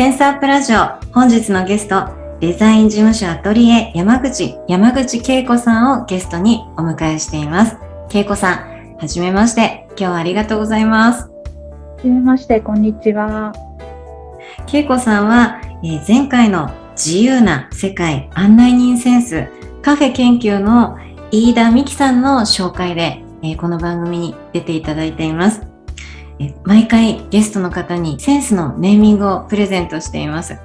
[0.00, 0.78] センスアップラジオ。
[1.12, 2.08] 本日のゲスト
[2.40, 7.76] デザイン事務所アトリエ山口山口恵子さんをゲストにお迎えしています。
[8.10, 9.86] 恵子さんはじめまして。
[9.90, 11.24] 今日はありがとうございます。
[11.24, 11.30] は
[12.02, 13.52] じめましてこんにちは。
[14.72, 19.48] 恵子さんは、えー、前回の自由な世界案内人センス
[19.82, 20.96] カフェ研究の
[21.30, 25.69] 飯田美希さんの紹介で、えー、この番組に出ていただいています。
[26.40, 30.56] え毎回ゲストの方にセンスのネーミングをプレゼントしています。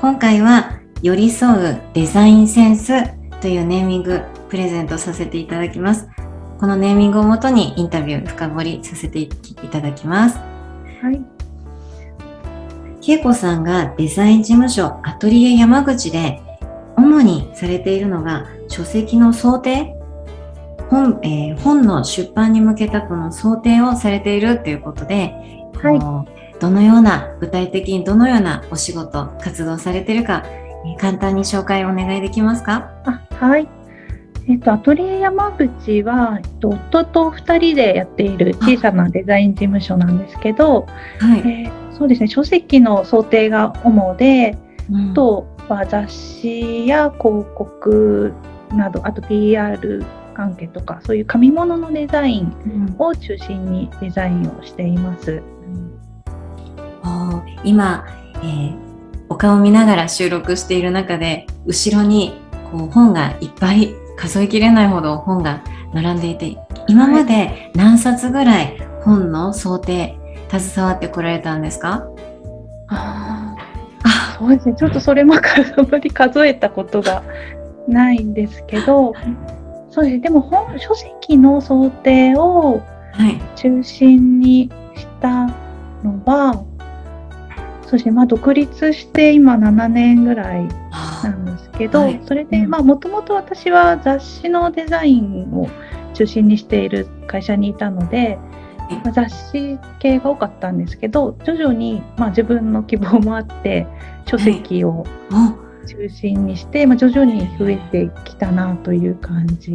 [0.00, 2.92] 今回は寄り添うデザインセンス
[3.40, 6.08] というネーミングプレゼントさせていただきます。
[6.58, 10.38] このネーミングをもとにインタビュー深掘りさせていただきます。
[11.00, 11.24] はい。
[13.06, 16.40] 恵子さんがデザイン事務所アトリエ山口で
[16.96, 20.01] 主にされているのが書籍の想定
[20.92, 25.34] 本,、えー、本の出版に向けたこの想定をされているということで、
[25.82, 30.44] はい、どのような具体的にどのようなお仕事活動されているか、
[30.84, 32.92] えー、簡単に紹介お願いできますか？
[33.06, 33.66] あはい。
[34.48, 40.86] えっと、アトリエ山口は、えっと、夫と2人でやっている小さなデザイン事務所なんですけど、
[41.20, 41.40] はい。
[41.40, 44.58] えー、そうですね書籍の想定が主で、
[44.90, 48.34] うん、とは雑誌や広告
[48.72, 55.42] などあと PR 関係とかそういう紙物のデザインを中心にデザインをしています。
[57.04, 58.04] うん、今、
[58.36, 58.74] えー、
[59.28, 62.40] お顔を見ながら収録している中で後ろに
[62.70, 66.56] こう本がいっぱい数えきれないほど本が並んでいて
[66.88, 72.06] 今まで何冊ぐらい本の想定携わってこられたんですか？
[72.88, 73.54] あ
[74.04, 74.36] あ。
[74.38, 74.74] そうですね。
[74.76, 75.40] ちょっとそれもあ
[75.90, 77.22] まり数えたことが
[77.86, 79.12] ないんですけど
[79.92, 80.20] そうです。
[80.22, 82.82] でも本書籍の想定を
[83.56, 85.46] 中心にした
[86.02, 86.56] のは、はい、
[87.82, 88.10] そうですね。
[88.10, 90.66] まあ独立して今7年ぐらい
[91.22, 95.68] なんですけど、はい、それでまあもともと私は雑誌のデザインを
[96.14, 98.38] 中心にしている会社にいたので、
[99.04, 103.86] まあ、雑誌系が多かったんですけど徐々にまあ自分の希望もあって
[104.26, 109.72] 書籍を、はい中心にして、まあ、徐々に増えてきたなという感じ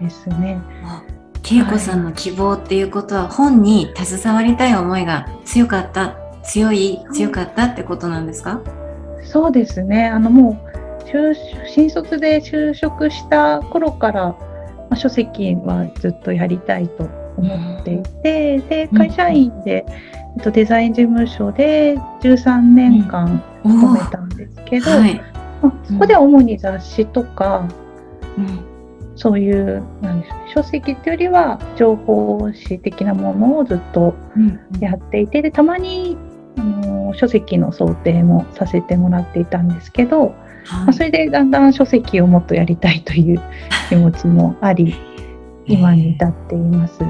[0.00, 0.60] ですね。
[1.42, 8.60] 恵子さんの希望っていうことは、本に携わりたい思いが強かった強い強かったってことなんですか？
[9.24, 10.06] そうですね。
[10.06, 10.70] あのもう
[11.66, 14.36] 新卒で就職した頃から、ま
[14.90, 19.84] あ、書籍はずっとやりたいと思っていて、うん、で会社員で、
[20.36, 25.20] えっと、デザイン事務所で13年間勤めたんですけど、うんはい、
[25.62, 27.68] まあ、そこでは主に雑誌とか、
[28.38, 28.60] うん、
[29.16, 34.14] そういうなんでしょう、ね、書籍っていうよりは情報誌的なものをずっと
[34.80, 36.16] やっていて、でたまに
[36.56, 40.32] あの書籍の想定もさせてもらっていたんですけど、はい、
[40.84, 43.40] まあ、それでだんだん書籍をもっとやりたいという
[43.88, 44.94] 気持ちもあり
[45.66, 47.04] 今に至っています。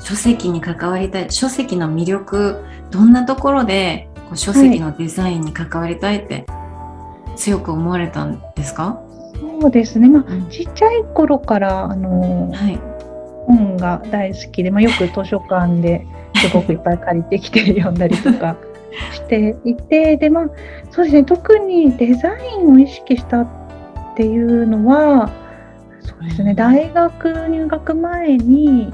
[0.00, 6.44] 書籍に関わりたい書籍の魅力どんなところで書籍のデザインに関わりたいって
[7.36, 9.00] 強く思われたんですか？
[9.60, 12.78] そうですね、まあ、ちっちゃい頃からあの、はい、
[13.46, 16.06] 本が大好きで、まあ、よく図書館で
[16.36, 18.56] すごくいっぱい借りてきて読んだりとか
[19.12, 20.46] していてで、まあ、
[20.90, 21.24] そうですね。
[21.24, 23.46] 特にデザインを意識したっ
[24.16, 25.30] ていうのは
[26.00, 26.54] そうですね。
[26.54, 28.92] 大学入学前に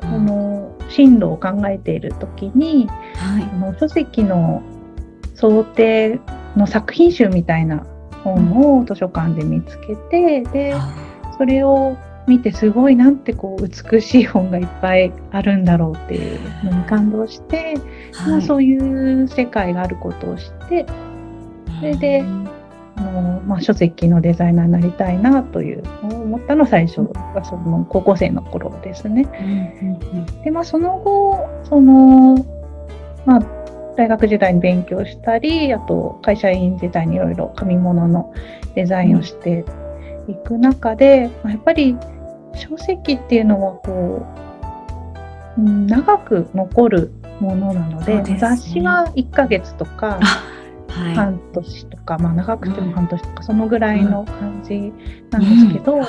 [0.00, 4.62] この進路を考えている時に、はい、の書籍の
[5.34, 6.20] 想定
[6.56, 7.84] の作品集みたいな
[8.24, 10.74] 本を図書館で見つけて、で
[11.36, 11.96] それを
[12.26, 17.74] 見てすごいなんてこう美しい本がいっぱいあるんだろうっていうのに感動して、
[18.26, 20.86] まあ、そういう世界があることを知って
[21.80, 22.24] それで
[22.94, 29.24] あのまあ、書籍のデザイナーになりたいなというのを思ったの最初はその高校生の頃ですね。
[30.44, 32.36] でまあその後その、
[33.24, 33.61] まあ、
[33.96, 38.32] 大学時代に勉強したりあと会社員時代にいろいろ紙物の
[38.74, 39.64] デザインをして
[40.28, 41.96] いく中で、まあ、やっぱり
[42.54, 44.26] 書籍っていうのはこ
[45.58, 50.20] う、うん、長く残るものなので、ね、雑誌は1ヶ月とか。
[51.14, 54.92] 半年とか、まあ、長くても半年とか、そのぐらいの感じ
[55.30, 56.02] なんですけど、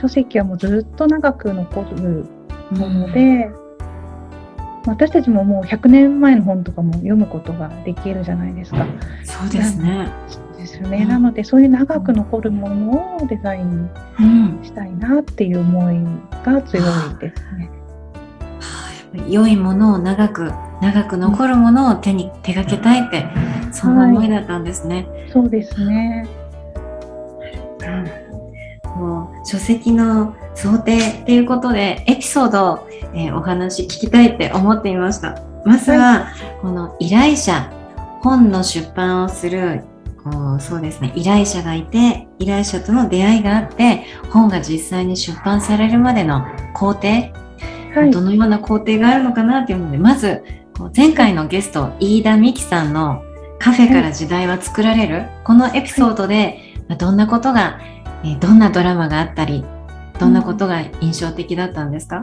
[0.00, 2.26] 書籍はもうずっと長く残る
[2.72, 3.48] もので、
[4.90, 8.86] 私たちももう100年前の本とかも読むことができるじゃないですか。
[9.24, 10.08] そうですね。
[10.28, 11.04] そうですよね。
[11.04, 13.90] なのでそういう長く残るものをデザイン
[14.62, 16.00] したいなっていう思い
[16.44, 16.86] が強い
[17.20, 17.70] ですね。
[19.28, 20.52] 良いものを長く
[20.82, 23.26] 長く残るものを手に手がけたいって
[23.72, 25.06] そんな思いだったんですね。
[25.08, 26.28] はい、そうですね。
[28.98, 35.42] もう書籍の想定っていうことでエピソードを、えー、お話聞きたいって思っていました。
[35.64, 37.70] まずは、はい、この依頼者
[38.22, 39.82] 本の出版をする
[40.22, 46.44] こうそうですね依頼者がいて依頼者との出会いがあって本が実際に出版されるまでの
[46.74, 47.08] 工程、
[47.94, 50.42] はい、どのような工程があるのかなっていうのでまず
[50.96, 53.22] 前回のゲスト飯田美希さんの
[53.58, 57.80] カフェから時代は作られる、このエピソードで、どんなことが、
[58.24, 59.64] えどんなドラマがあったり
[60.18, 62.22] どんなことが印象的だったんですか、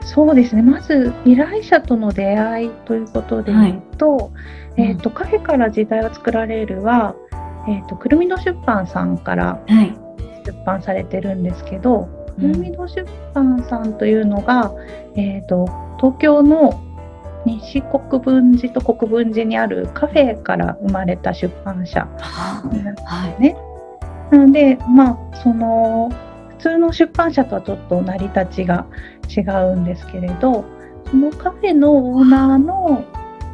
[0.00, 0.62] うん、そうですね。
[0.62, 4.30] まず依頼者との出会いということで言うとはい、
[4.76, 7.14] えーと、カフェから時代は作られるは、
[7.68, 9.60] えーと、くるみの出版さんから
[10.44, 12.06] 出版されてるんですけど、は
[12.38, 14.72] い、くるみの出版さんというのが、
[15.16, 15.66] えーと
[16.02, 16.82] 東京の
[17.46, 22.94] 西国分寺と国分寺にあるカフェから生まれた出版社なんですね。
[23.04, 23.71] はい、
[24.32, 26.10] なのでまあその
[26.48, 28.86] 普通の出版社とはちょっと成り立ちが
[29.28, 29.40] 違
[29.72, 30.64] うんですけれど
[31.10, 33.04] そのカフェのオーナーの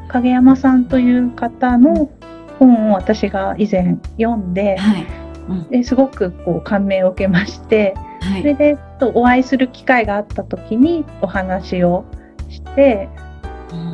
[0.09, 2.11] 影山さんという方の
[2.59, 5.07] 本を私が以前読んではい。
[5.49, 12.05] うん、ですごくこう感銘を受けまして、はい、それでとお会いする機会があった時にお話を
[12.51, 13.09] して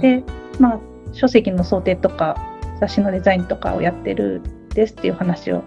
[0.01, 0.25] で、
[0.59, 0.81] まあ、
[1.13, 2.37] 書籍の想定とか
[2.81, 4.43] 雑誌のデザインとかをやってる
[4.75, 5.63] ですっていう話を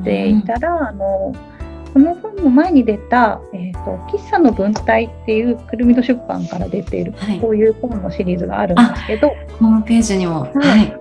[0.00, 1.34] していたら、うん、あの
[1.92, 10.96] この本の前に出た「えーと、喫茶の文体」っていうくるみと出版から出ている、はい、こういう本のシリーズがあるんですけどホームページにも、はい、はい、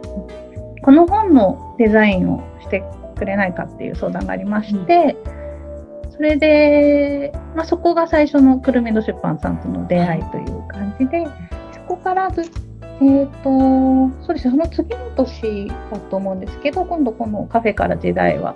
[0.82, 2.84] この本のデザインをして
[3.18, 5.16] くれないかっていう相談がありまして、
[6.06, 11.28] うん、それで、まあ、そこが最初のくるみと出版さんとの出会いという感じで。
[11.90, 12.44] こからず
[13.02, 18.54] えーと、そうですねその次の年だと思うんですけど今度この「カフェから時代は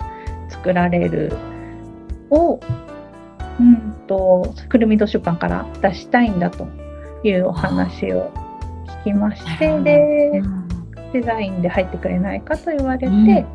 [0.48, 1.32] 作られる。
[2.30, 2.60] を」
[3.60, 6.66] うんとくるみと出版から出したいんだと
[7.22, 8.32] いうお話を
[9.04, 10.42] 聞きましてで
[11.12, 13.46] デザインで入ってくれないかと言われて、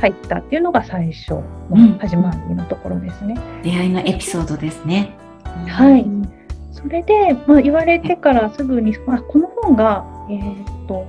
[0.00, 1.34] 入ったっていうのが最初
[1.70, 3.36] の始まりのところですね。
[3.62, 5.10] 出会いのエピソードですね。
[5.68, 6.04] はい、
[6.72, 11.06] それで、まあ、言われてからすぐに、まあ、この本が、えー、っと、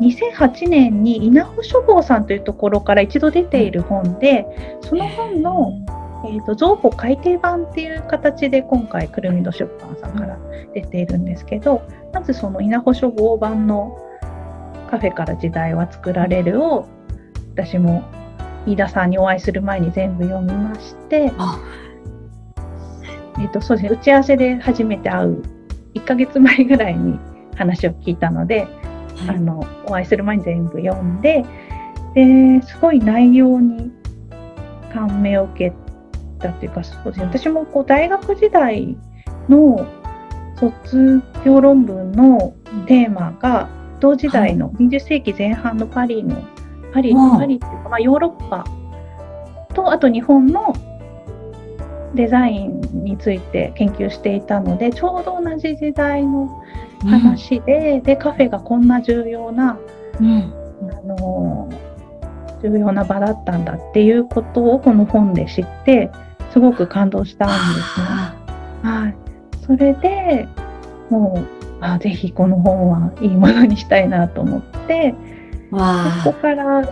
[0.00, 4.46] 2008年に稲穂書房さんというところから一度出ている本で、
[4.82, 5.72] その本の、
[6.26, 10.38] えーと、増補改訂版っていう形で今回くるみ戸出版さんから
[10.74, 13.96] 出ているんですけど、まずその稲穂書房版の
[14.90, 16.88] カフェから時代は作られるを
[17.54, 18.02] 私も
[18.66, 21.32] 飯田さんにお会いする前に全部読みまして
[23.38, 25.42] えーとそうですね、打ち合わせで初めて会う
[25.94, 27.18] 1ヶ月前ぐらいに
[27.56, 28.66] 話を聞いたので、
[29.28, 31.44] あのお会いする前に全部読んで
[32.14, 33.92] ですごい内容に
[34.92, 35.72] 感銘を受け
[36.38, 38.96] たというかそうです、ね、私もこう大学時代
[39.48, 39.86] の
[40.56, 42.54] 卒業論文の
[42.86, 43.68] テーマが
[44.00, 46.36] 同時代の20世紀前半のパリの
[46.92, 48.64] パリパリっていうか、まあ、ヨーロッパ
[49.74, 50.74] とあと日本の
[52.14, 56.62] デザインについて研究していたのでちょうど同じ時代の
[57.00, 59.78] 話でうん、でカフェがこんな重要な、
[60.20, 60.52] うん、
[60.82, 61.68] あの
[62.62, 66.10] 重要な場だったんだっていうことをこの本で知って
[66.52, 68.06] すごく感動したんですね。
[68.82, 69.16] はい、
[69.66, 70.48] それで
[71.08, 75.14] もうあぜひこの本はいいものにしたいなと思って
[76.24, 76.84] そこから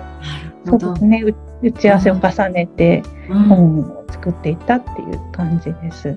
[0.64, 1.24] そうですね
[1.62, 6.16] 打ち合わせを重ねて本を作っていったっていう感じです。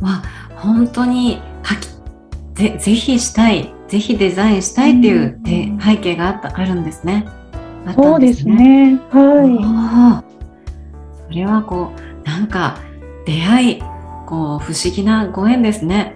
[0.00, 0.22] わ
[0.56, 1.88] 本当に書き
[2.60, 7.24] ぜぜひしたいぜひデザインしたいっていう、うん、背景があったあるんですね。
[7.86, 8.92] あったそうですんですね。
[8.92, 9.00] ね。
[9.10, 10.24] はああ
[11.28, 12.78] それはこうなんか
[13.24, 13.82] 出会い
[14.26, 16.14] こう不思議なご縁ですね。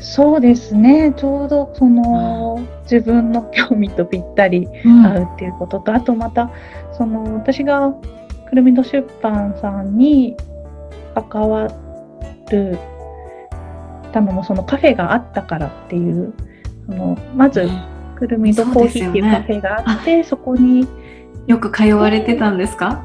[0.00, 0.02] い。
[0.02, 1.14] そうですね。
[1.16, 6.50] ちょうどその、自分の興味とぴったりうん合うっていうことと、あとまた
[6.98, 7.94] その私が
[8.50, 10.36] くるみと出版さんに
[11.14, 11.68] 関わ
[12.50, 12.78] る
[14.12, 16.32] たのもそのカフェがあったからっていう
[16.86, 17.68] そのまず
[18.16, 20.86] くるみとコーヒーっていうカフェがあってそこに
[21.46, 23.04] よく通われてたんですか？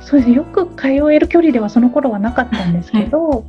[0.00, 0.30] そうです。
[0.30, 3.44] よく通える距離ではその頃はなかったんですけど、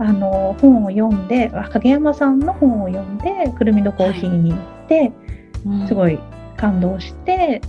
[0.00, 5.12] あの本を読んであ影山さんの本を読んでくるみのコーヒーに行って、
[5.86, 5.96] すい。
[5.96, 6.18] ごい
[6.56, 7.60] 感動して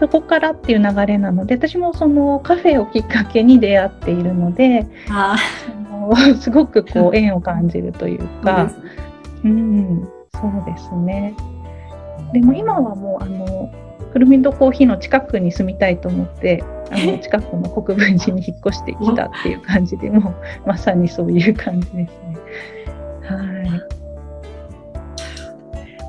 [0.00, 4.86] そこからっていう流れなので私もそのカフェをきっかけに出会っているので
[6.14, 8.70] の すごくこう 縁を感じるというあ、か。
[8.70, 8.76] そ
[9.44, 11.34] うんそうですね。
[12.32, 13.70] でも今はもうあの
[14.12, 20.34] くるみとコーヒーの近くに住みたいと思ってあの 近くの国分寺に引っ越してきたっていう感じでもう
[20.66, 22.08] まさにそういう感じですね。
[23.22, 23.70] はい。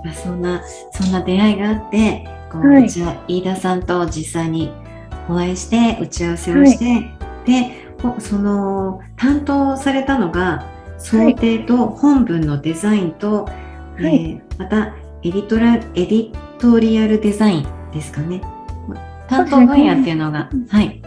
[0.03, 2.84] まあ、そんなそんな出会いがあってこう、はい。
[2.86, 4.72] 飯田さんと実際に
[5.29, 6.86] お会いして打ち合わせをして、
[7.46, 10.65] でほその担当されたのが
[10.98, 13.51] 想定と本文のデザインと、は
[14.00, 14.05] い。
[14.05, 14.93] えーまた
[15.24, 18.41] エディトラエディトリアルデザインですかね。
[19.27, 21.01] 担当分野っていうのが、はい。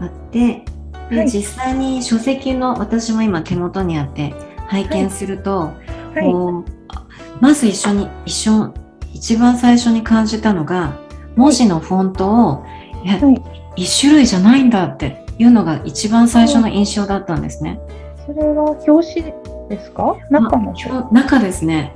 [0.00, 0.64] あって
[1.10, 1.28] で、はい。
[1.28, 4.34] 実際に書籍の私も今手元にあって
[4.68, 5.72] 拝見すると、
[6.14, 6.22] はい。
[6.22, 7.06] こうあ
[7.40, 8.72] まず一緒に一緒
[9.12, 10.96] 一番最初に感じたのが
[11.36, 12.64] 文字のフォントを、
[13.04, 13.42] いやはい。
[13.76, 17.80] 一種類じゃないんだっていうのが一番最初の印象だったんですね。
[18.24, 19.32] それは表紙
[19.68, 20.16] ですか？
[20.30, 21.92] 中の中ですね。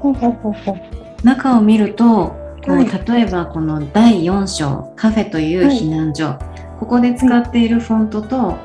[0.00, 0.76] ほうほうほうほう。
[1.24, 2.36] 中を見ると、
[2.66, 3.12] はい。
[3.12, 6.38] 例えばこの第4章カフェという避難所、
[6.80, 8.56] ここで使っているフォントと、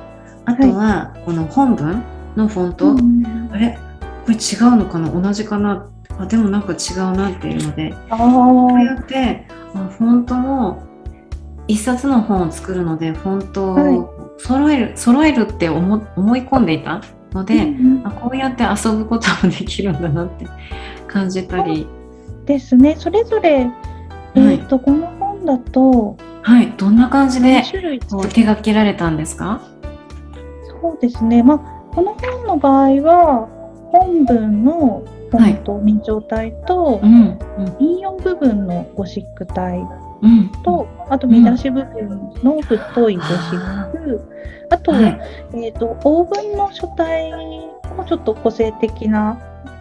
[0.45, 2.03] あとはこの本文
[2.35, 3.49] のフォント、うん。
[3.51, 3.77] あれ？
[4.25, 5.09] これ違うのかな？
[5.09, 5.87] 同じかな？
[6.17, 7.93] あでもなんか違うなっていうので。
[8.09, 10.83] あこうやーってあフォントも
[11.67, 13.95] 一冊の本を作るのでフォントはい。
[13.95, 18.07] を揃える、揃えるって思思い込んでいたので、うんうん。
[18.07, 20.45] あこうやって遊ぶこともできるんだなって
[21.07, 21.87] 感じたり、
[22.45, 22.95] ですね。
[22.97, 23.69] それぞれ、
[24.35, 29.61] えー、とこの本だとはい、どんな感じで2種類こう手がけられたんですか？
[30.81, 31.59] そうですね、まあ、
[31.95, 33.47] この本の場合は
[33.91, 35.03] 本文の
[35.37, 37.37] 本と明朝体と、うん
[37.79, 39.79] 引用部分のゴシック体
[40.21, 44.21] うんと、あと見出し部分の太いゴシック、
[44.69, 45.03] あと,、はい。
[45.53, 47.31] えー、とオーブンの書体
[47.97, 49.37] もちょっと個性的な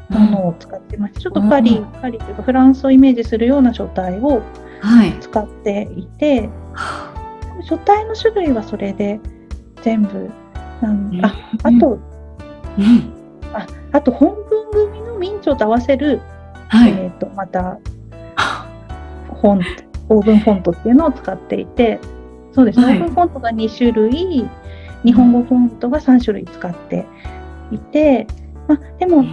[0.09, 1.93] ものを使ってまして、ちょっとパリ、うん。
[2.01, 4.43] パリというかフランスをイメージするような書体を
[4.81, 5.17] はい。
[5.21, 6.49] 使っていて、
[7.63, 9.21] 書体の種類はそれで
[9.83, 10.29] 全部
[10.81, 11.33] なんあ
[11.63, 12.01] あと、
[12.79, 13.13] うん。
[13.55, 16.21] ああと本文組の明朝と合わせる、
[16.69, 17.79] はい、えー、とまた
[19.41, 22.00] フォントオーブンフォントっていうのを使っていて
[22.52, 23.00] そうですね、はい。
[23.00, 24.49] オーブンフォントが2種類
[25.05, 27.07] 日本語フォントが3種類使って
[27.71, 28.26] いて、
[28.69, 29.25] まあ、でも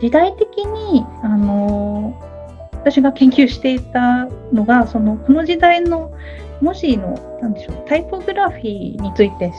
[0.00, 2.34] 時代的に、あのー
[2.84, 6.12] 私が研究していたのがそのこの時代の
[6.60, 9.50] 文字のなんでしょうタイポグラフィーについて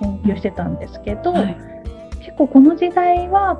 [0.00, 1.56] 研究してたんですけど、はい。
[2.20, 3.58] 結構この時代は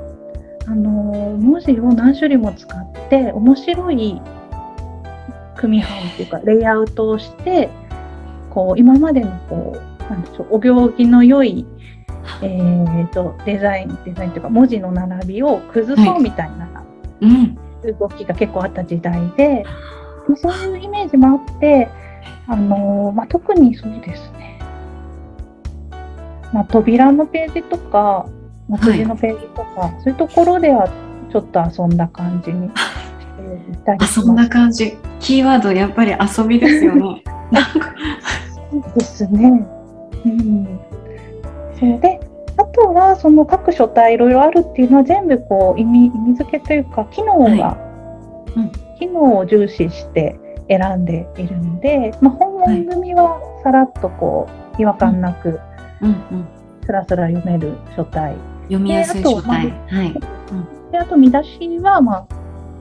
[0.66, 4.20] あのー文字を何種類も使って面白い
[5.56, 7.68] 組版っていうかレイアウトをして
[8.50, 11.66] こう今までのこうなんでしょうお行儀の良い、
[12.42, 16.74] えー、とデザインデザインというか文字の並びを崩そうみたいな
[17.20, 17.58] うん。
[17.98, 19.64] 動きが結構あった時代で、
[20.28, 21.88] まあそういうイメージもあって、
[22.46, 24.58] あのーまあ、特にそうですね、
[26.52, 28.26] まあ、扉のページとか、
[28.68, 30.88] まあ、辻のページとか、そういうところでは
[31.30, 34.36] ちょっと遊んだ感じにしていたりし遊ん。
[34.36, 37.94] だ感じキーワードやっぱり遊びですよねなんか
[38.70, 39.66] そうですね。
[40.24, 40.80] うん。
[41.78, 42.20] そうで、
[42.56, 47.76] あとはその各書体いろいろあるっていうのは全部こう意味意味付けというか機能が、は
[48.56, 55.58] うん機能を重視して選んでいるので、まあ、本文組はさらっとこう違和感なく
[56.00, 56.48] うんうん
[56.84, 58.36] スラスラ読める書体。
[58.64, 59.70] 読みやすい書体。
[59.88, 60.20] はい。
[60.92, 62.26] であと見出しはまあ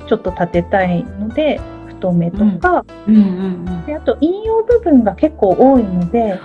[0.07, 3.85] ちょっと立てたいので太めとか、うんうんうん。
[3.85, 6.39] であと引用部分が結構多いので。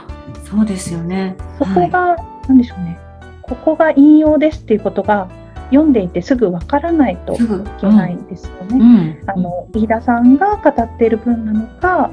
[0.45, 1.37] そうですよね。
[1.59, 2.16] そこが、
[2.49, 2.99] なんでしょうね、
[3.42, 5.28] ここが引用ですっていうことが
[5.71, 7.38] 読んでいてすぐわからないとい
[7.80, 9.18] けないんですよね。
[9.26, 9.30] うん。
[9.30, 12.11] あの飯田さんが語っている文なのか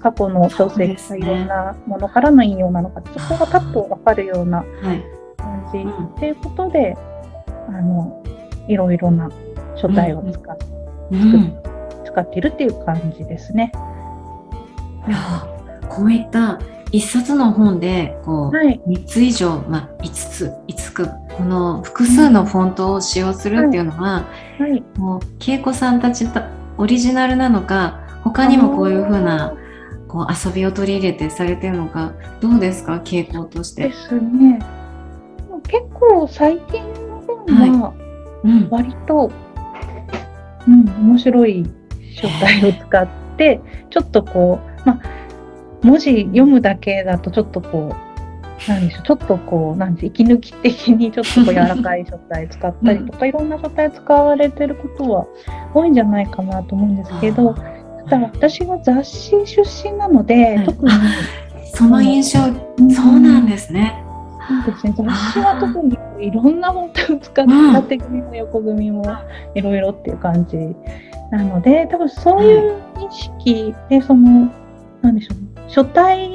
[0.00, 1.18] 過去の書そうで籍すね。
[1.20, 4.64] いろんなものからの引用なのかそこがパッと分かるようなはい。
[4.82, 5.17] 感
[5.72, 5.78] じ。
[5.78, 6.06] うん。
[6.06, 6.96] っていうことで、
[7.68, 8.22] あの
[8.66, 9.30] いろいろな
[9.76, 10.56] 書体を使っ,、
[11.10, 11.62] うん。
[12.04, 13.72] 使っているっていう感じですね。
[15.06, 15.46] いや
[15.88, 16.60] こういった
[16.92, 20.92] 一冊の本でこう、はい、3つ以上、まあ、5つ5つ
[21.36, 24.24] この複数のフォントを使用するっていうのは、
[24.58, 29.54] はい、もう恵子さんたちたオリジナルなのか他にもこういう風な
[30.08, 33.88] こう遊びを取り入れてされてるのかどうですか傾向として？
[33.88, 33.94] で。
[33.94, 34.58] すね。
[35.60, 37.94] 結構最近の本は
[38.44, 38.68] うん。
[38.70, 39.30] 割と、
[40.66, 41.66] うん、面白い
[42.14, 43.60] 書体を使って
[43.90, 45.00] ちょっとこう、まあ、
[45.82, 48.08] 文字読むだけだとちょっとこう
[48.70, 55.26] なんでしょうちょっとこうなんで息抜き的にちょっとこう柔らかい書体使ったりとか、 いろんな書体使われてることは
[55.74, 57.54] 多いんじゃないかなと思うんですけど
[58.08, 60.64] ただ私は雑誌出身なので、はい。
[60.64, 60.92] 特に
[61.74, 62.40] その印象、
[62.78, 62.90] うん。
[62.90, 64.02] そうなんですね。
[64.48, 69.04] そうですね、雑誌は特にいろんな本当を使って、うん縦組も横組も
[69.54, 70.56] いろいろっていう感じ
[71.30, 74.50] なので、多分そういう意識で、その、
[75.02, 76.32] なんでしょう、書体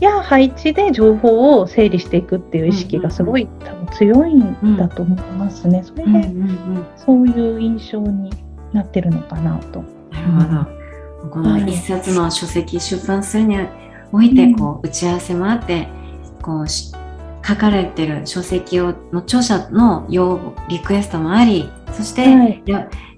[0.00, 5.82] や配置で情報を整理していくっていう意識がすごい多分強いんだと思いますね。
[5.84, 8.30] それで、んそういう印象に
[8.72, 9.84] なってるのかなと。
[10.10, 10.66] なる
[11.22, 11.30] ほど。
[11.30, 13.56] この一冊の書籍出版するに
[14.12, 14.56] おいてうん。
[14.56, 15.88] こう打ち合わせもあって
[16.46, 16.92] こうし
[17.44, 22.62] 書かれてる書籍をの著者の要望リクエストもありそして、はい。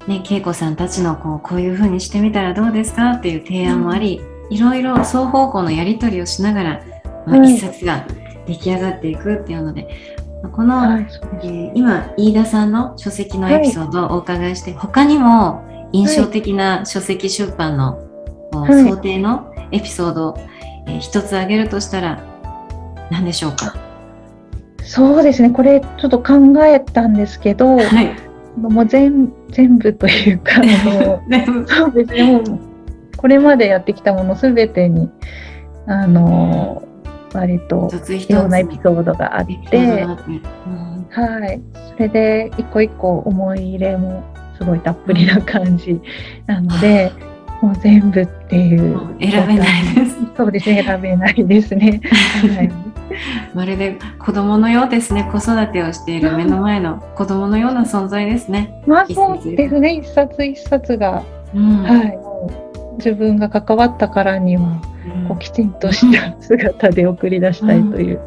[0.06, 4.20] ね恵子さんたちのこうこういうふうにしてみたらどうですかっていう提案もあり、
[4.50, 6.84] いろいろ双方向のやり取りをしながら、
[7.26, 8.06] まあはい一冊が
[8.46, 11.06] 出来上がっていくっていうのでまあこの、はい。
[11.42, 17.98] えー今飯田さんの書籍のエピソードをお伺いして、他にも印象的な書籍出版の、
[18.52, 20.38] 想定のエピソードを、
[20.86, 22.24] えー一つ挙げるとしたら
[23.10, 23.74] 何でしょうか？
[24.82, 28.16] そうですね、これちょっと考えたんですけど、はい。
[28.58, 30.54] もう全全部というか、
[31.68, 32.42] そうですね、もう
[33.16, 35.10] これまでやってきたものすべてに、
[35.86, 36.82] あの、
[37.34, 39.78] 割といろんなエピソードがあって
[41.10, 41.60] はい、
[41.94, 44.22] それで一個一個思い入れも
[44.56, 46.00] すごいたっぷりな感じ
[46.46, 47.12] なので、
[47.60, 50.16] もう全部っていう選べないです。
[50.36, 52.00] そうですね、選べないですね。
[52.56, 52.70] はい、
[53.54, 55.28] まるで子供のようですね。
[55.32, 58.82] 子育てをしている目の前の子供のような存在ですね。
[58.86, 61.22] まあそうですね、一冊一冊が、
[61.54, 62.18] うんはい、
[62.98, 64.80] 自分が関わったからには、
[65.28, 68.20] こうきちんとした姿で送り出したいという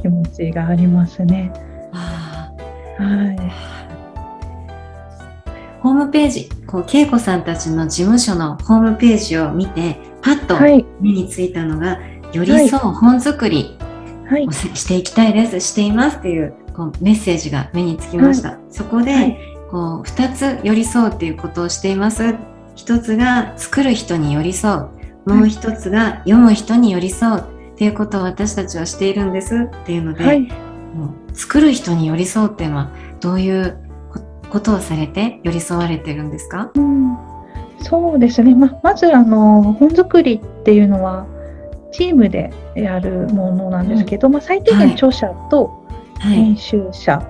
[0.00, 1.52] 気持ちがありますね。
[1.92, 2.50] あ
[2.98, 3.36] はい。
[3.36, 3.72] ー
[5.82, 10.86] ホームページ、こう恵子さんたちの事務所のホームページを見て、パッとはい。
[11.00, 11.98] 目についたのが、
[12.32, 13.76] 寄り添う本作り
[14.74, 18.58] していきたいです、していますっていうこうメッセージが目につきました。
[18.70, 19.38] そこで、はい
[19.72, 22.34] こう2つ寄り添うっていうことをしています。
[22.76, 24.70] 一つが作る人に寄り添
[25.26, 25.34] う。
[25.34, 30.42] もう一つが読む人に寄り添うっていうことを私たちはしているんですっていうので、はい。
[30.42, 33.78] もう作る人に寄り添うっていうのはどういう
[34.12, 36.70] こことをされて寄り添われてるんですか？
[36.74, 37.16] うん、
[37.80, 38.54] そうですね。
[38.54, 41.26] ままずあの本作りっていうのは
[41.92, 44.92] チームでやるものなんですけど、まあ最低限はい。
[44.94, 45.84] 著者と
[46.18, 46.34] はい。
[46.34, 47.22] 編集者、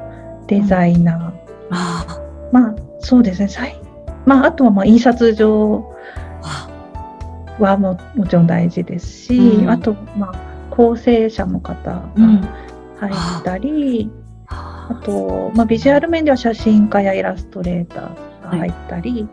[0.46, 1.32] デザイナー、
[1.70, 2.20] あ
[2.52, 3.48] まあそうですね。
[3.48, 3.76] 最
[4.26, 5.84] まああとはまあ印刷上
[6.42, 6.68] あ。
[7.58, 9.70] はももちろん大事ですし、うん。
[9.70, 10.34] あとまあ
[10.70, 12.40] 構成者の方うん。
[12.40, 12.48] が
[13.00, 14.10] 入ったり、
[14.48, 19.26] ああと、まあ、ビジュアル面では写真家やイラストレーターが入ったり、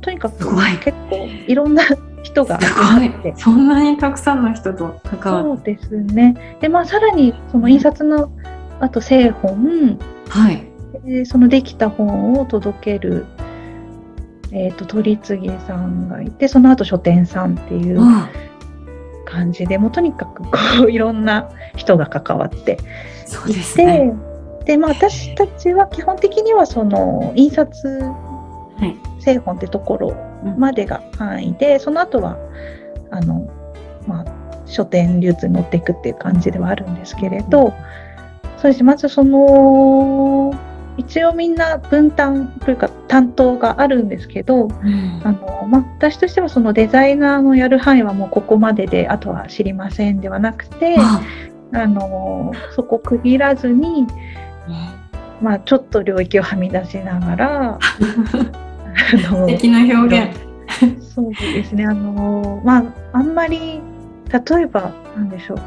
[0.00, 0.38] とにかく
[0.80, 1.82] 結構いろんな
[2.22, 3.40] 人がす集まってごい。
[3.40, 5.56] そんなにたくさんの人と関わる。
[5.56, 6.56] そうですね。
[6.60, 8.32] で、まあ、さらにその印刷の
[8.80, 10.66] あと製本、はい。
[11.04, 13.26] でそのできた本を届ける、
[14.52, 18.26] えっと取次さんがいてその後書店さんっていううん
[19.24, 20.50] 感じでもうとにかくこ
[20.86, 22.78] ういろんな人が関わって
[23.26, 24.14] そういですね。
[24.60, 28.96] て、でまあ、私たちは基本的にはその印刷はい。
[29.20, 32.36] 製本ってところうんまでが範囲で、その後は
[33.10, 33.48] あの、
[34.06, 34.24] まあ、
[34.66, 37.74] 書店流通に乗っていくっていう感じではあるんですけれど、
[38.58, 38.84] そうですね。
[38.84, 40.54] まずその
[40.98, 45.22] 一応みんな分担というか担当があるんですけどうん。
[45.24, 51.20] あの、まあ、私としてはそのデザイナーのやる範囲はもうここまでであとは知りませんではなくてあ。
[51.74, 54.06] あのそこ区切らずに
[55.42, 57.78] まあ、ちょっと領域をはみ出しながらあ
[59.10, 60.36] 素敵な表現。
[61.14, 61.84] そうですね。
[61.84, 63.80] あのまああんまり
[64.30, 65.58] 例えばなんでしょう。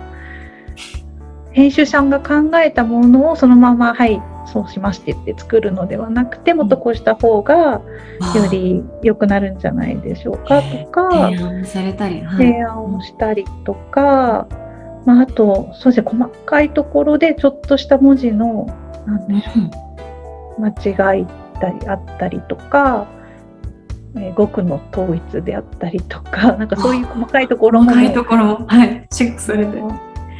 [1.52, 7.82] 編集さんが考えたものをそのままはいそうしますって言って作るのではなくてもっとこうした方がよ
[8.52, 14.48] り良くなるんじゃないでしょうかとか提案されたり、はい、提案をしたりとか、
[15.06, 18.66] まあ、あとそうですね細かいところでちょっとした文字の
[19.06, 19.52] なんでしょ
[20.58, 21.26] う、間違い
[21.60, 23.08] たりあったりとか、
[24.16, 29.82] えー、語句の統一であったりとかなんかそういう細かいところも、細かいところも、はい、チェックされて。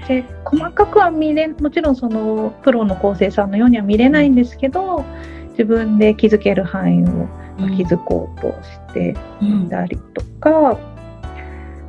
[0.08, 5.04] で細かくは見れもちろんそのプロの構成さんのようには見れないんですけど
[5.52, 7.28] 自分で気づける範囲を
[7.76, 10.78] 気づこうとしていたりとか、うん、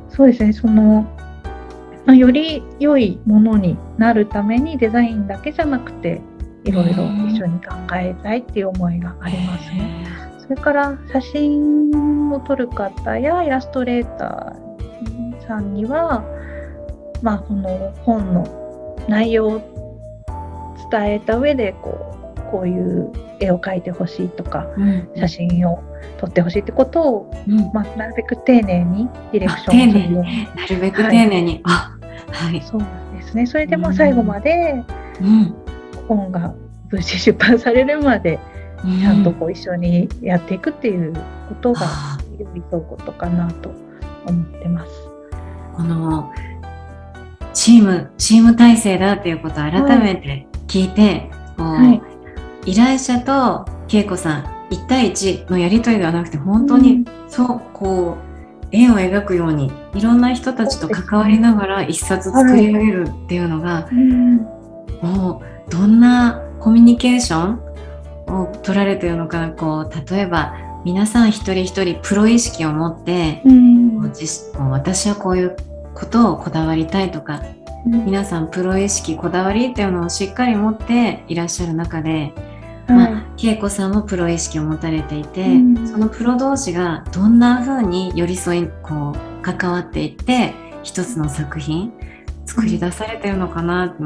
[0.09, 1.05] そうですねその
[2.07, 6.21] より良いものになるためにデザインだけじゃなくて
[6.63, 10.16] いろいろ一緒に考えたいっていう思いがありますね。
[10.47, 16.23] それから写真を撮る方やイラストレーターさんには
[17.21, 19.61] まあ、この本の内容を
[20.91, 25.83] 伝えた上でこうこういう絵を描いてほしいとか、うん、写真を
[26.17, 30.45] 撮ってほしいってことを、うん、まあ、なるべく丁寧にディレクションをするように。
[30.55, 31.97] なるべく丁寧に、は
[32.29, 32.81] い、はい、そう
[33.13, 33.45] ですね。
[33.45, 34.81] それでまあ最後まで、
[36.07, 36.53] 本が
[36.89, 38.39] 無事出版されるまで、
[38.83, 41.87] ちゃんとこう一緒にやっていくっていうことが
[42.37, 43.69] 寄り添うことかなと
[44.25, 44.91] 思ってます。
[45.75, 46.31] この
[47.53, 52.01] チーム、チーム体制だっていうことを改めて聞いて、は
[52.65, 58.27] い、依頼者と恵子さん1対1のやり取りではなくて本当にそうこう
[58.71, 63.87] 絵を描くようにいろんな人たちと関わりながら一冊作り上げるっていうのが、
[65.01, 67.66] もうどんなコミュニケーション
[68.27, 69.51] を取られてるのかな。
[69.51, 75.57] こう例えば皆さん一人一人プロ意識を持って、うん、私はこういう
[75.93, 77.41] ことをこだわりたいとか、
[77.85, 82.31] うん、皆さんプロ意識こだわりっていうのをしっかり持っていらっしゃる中で、
[82.87, 91.91] まあ、恵子さんもプロ意識を持たれていて、うん、そのプロ同士がどんな風に寄り添いこう関わっていって一つの作品
[92.45, 94.03] 作り出されてるのかなって、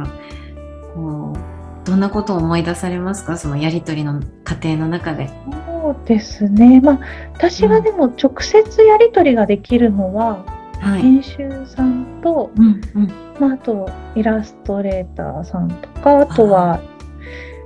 [0.95, 3.38] こうどんなことを思い出されますか？
[3.38, 5.30] そのやり取りの過程の中で。
[5.65, 7.00] そうですね、まあ、
[7.34, 10.46] 私はでも直接やり取りができるのは、
[10.80, 16.80] はい、編集さんと、うんうん、まあ、あとイラストレーターさんとかあとは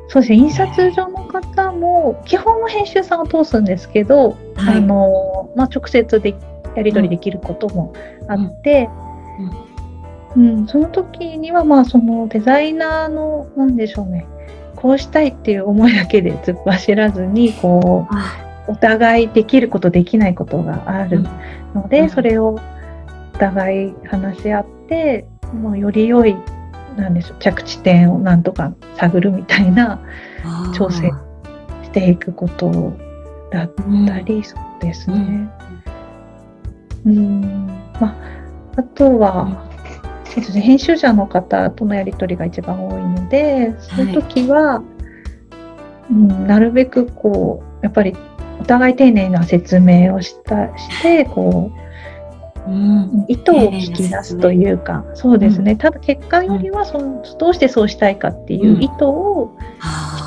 [0.07, 0.37] そうですね。
[0.37, 6.35] 印刷所の方も基本は編集さんを通すんですけど、はい、あのまあ、直接で
[6.75, 7.93] やり取りできることも
[8.29, 9.04] あって、うん、
[10.35, 14.27] うん、その時にはまあそのデザイナーの何でしょうね。
[14.75, 18.07] こうしたいっていう思いだけで突っ走らずにこ
[18.67, 21.23] うお互いできることできないことがある
[21.73, 22.59] ので、それを
[23.35, 26.35] お互い話し合ってもうより良い
[26.97, 30.01] なんでしょう着地点をなんとか探るみたいな
[30.73, 31.11] 挑戦
[31.83, 32.93] していくこと
[33.51, 33.71] だっ
[34.07, 35.49] たり、うん、そうですね。
[37.05, 37.67] うん、うん
[37.99, 38.15] まあ、
[38.77, 39.69] あとは、
[40.41, 44.83] ね、編集者の方とのやり取りが一番多いのでそういう時は、は
[46.11, 48.15] い、うん、なるべくこうやっぱり
[48.59, 51.85] お互い丁寧な説明をしたしてこう
[52.67, 59.55] うん、意図を聞き出すというか、ね、そうですね、うん、ただ結果よりはその、どうしてそうしたいかっていう意図を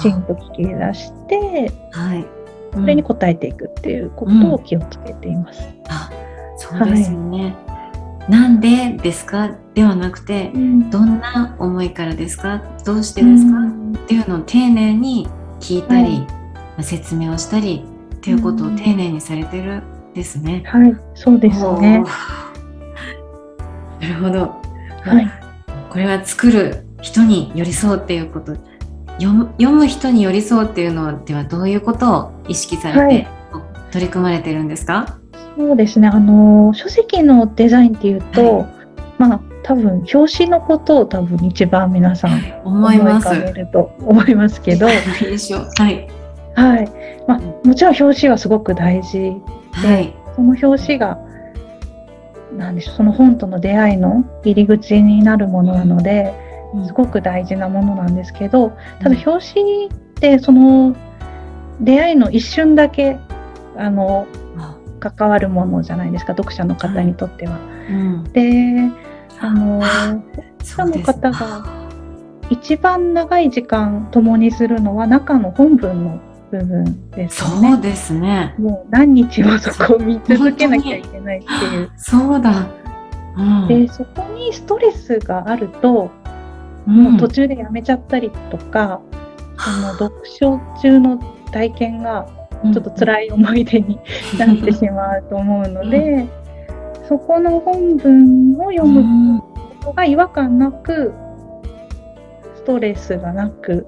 [0.00, 2.24] きちんと聞き出して、はい、
[2.72, 5.68] それに応えていくっていうことを気をつけています。
[5.88, 6.10] あ
[6.56, 7.77] そうですよね、はい、
[8.28, 9.50] なんでですか？
[9.74, 12.62] ではなくて、うん、どんな思いからですか？
[12.84, 13.58] どうしてですか、
[14.02, 15.28] っていうのを丁寧に
[15.60, 17.84] 聞いたり、はい、説明をしたり
[18.16, 19.82] っていうことを丁寧にされてる
[20.14, 20.62] ですね。
[20.66, 22.04] はい、そうですね。
[24.00, 24.40] なるほど。
[25.02, 25.30] はい。
[25.88, 28.54] これは作る人に寄り添うっていうこと。
[29.20, 33.26] 読む読む人に寄り添うっていうのではどういうことを意識されて
[33.90, 35.17] 取り組まれてるんですか、はい、
[35.58, 36.06] そうですね。
[36.06, 38.66] あの書籍のデザインっていうと、はい、
[39.18, 46.08] まあ多分表紙のことを多分一番皆さん思い浮かべると思いますけど、はい、
[46.54, 46.88] はい、
[47.26, 49.32] まあ、もちろん表紙はすごく大事
[49.72, 51.18] はい、その表紙が
[52.56, 56.32] なんでしょうその本との出会いの入り口になるものなので、
[56.74, 60.96] うん、すごく大事なものなんですけどただ表紙ってその
[61.80, 63.18] 出会いの一瞬だけ
[63.76, 64.26] あの
[64.98, 67.58] 関わるものじゃないですか読者の方にとっては。
[67.90, 68.90] うん、で
[69.40, 71.88] あの読者の方が
[72.50, 77.72] 一番長い時間共にするのは中の本文の部分ですよね。
[77.72, 78.54] そうですね。
[78.58, 81.90] もう何日もそこを見続けなきゃいけないっていう。
[81.96, 82.66] そうだ。
[83.37, 86.28] うん、でそこにストレスがあると、うん
[86.88, 89.00] もう途中でやめちゃったりとか、
[89.58, 91.18] その読書中の
[91.52, 92.26] 体験が
[92.72, 93.98] ちょっと辛い思い出に
[94.38, 96.26] なってしまうと思うので、
[97.08, 99.38] そこの本文を読むうん。
[99.38, 99.46] こ
[99.82, 101.12] とが違和感なく
[102.56, 103.86] ストレスがなく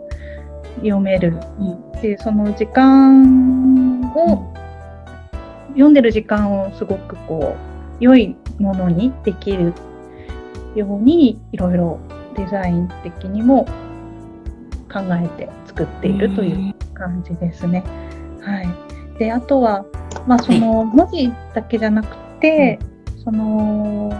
[0.76, 1.72] 読めるうん。
[1.72, 4.50] っていうその時間を、
[5.70, 7.54] 読んでる時間をすごくこ
[8.00, 9.74] う良いものにできる
[10.74, 11.98] ようにいろいろ
[12.36, 13.66] デザイン的にも
[14.92, 17.84] 考えて作っているという感じですね。
[18.42, 19.84] はい、であとは、
[20.26, 22.78] まあ、その文字だけじゃなくて、
[23.24, 24.12] その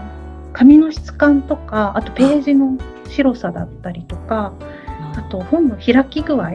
[0.53, 2.77] 紙の質感とかあとページの
[3.09, 4.53] 白さだったりとか
[5.15, 5.21] あ。
[5.29, 6.53] と本の開き具合。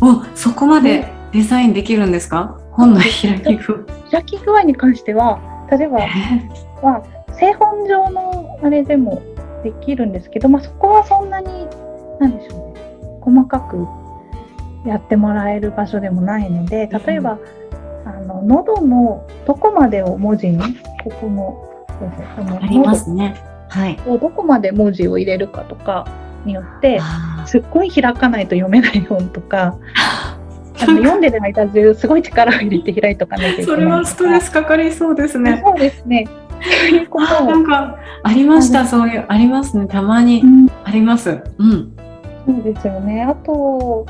[0.00, 2.58] おそこまでデザインできるんですか？
[2.72, 5.98] 本の開き具開き具合に関しては例えば、
[6.82, 9.22] まあ、製本上のあれでも
[9.62, 11.66] できるんですけど、まあ、そこはそんなに
[12.20, 12.80] なんでしょうね。
[13.20, 13.86] 細かく
[14.86, 17.38] やってもらえる場所でもないので例えば、
[18.04, 20.58] あの喉のどこまでを文字に
[21.02, 23.36] ここのそうそうこのありますね。
[23.68, 23.96] はい。
[23.96, 26.06] どこまで文字を入れるかとか
[26.44, 35.62] によってあすっごい開かないと読めない本とかー あの読んでる間中すごい力を入れて開いとかなきゃいけないそれはストレスかかりそうですね。
[35.64, 36.28] そうですね。
[37.46, 39.86] なんかありました、そういうありますね。
[39.86, 41.42] たまにうんあります。
[41.58, 41.92] うん。
[42.46, 43.22] そうですよね。
[43.22, 44.06] あと、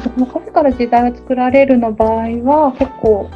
[0.00, 2.10] そのカフェから時代を作られるの場合
[2.44, 3.30] は、結構、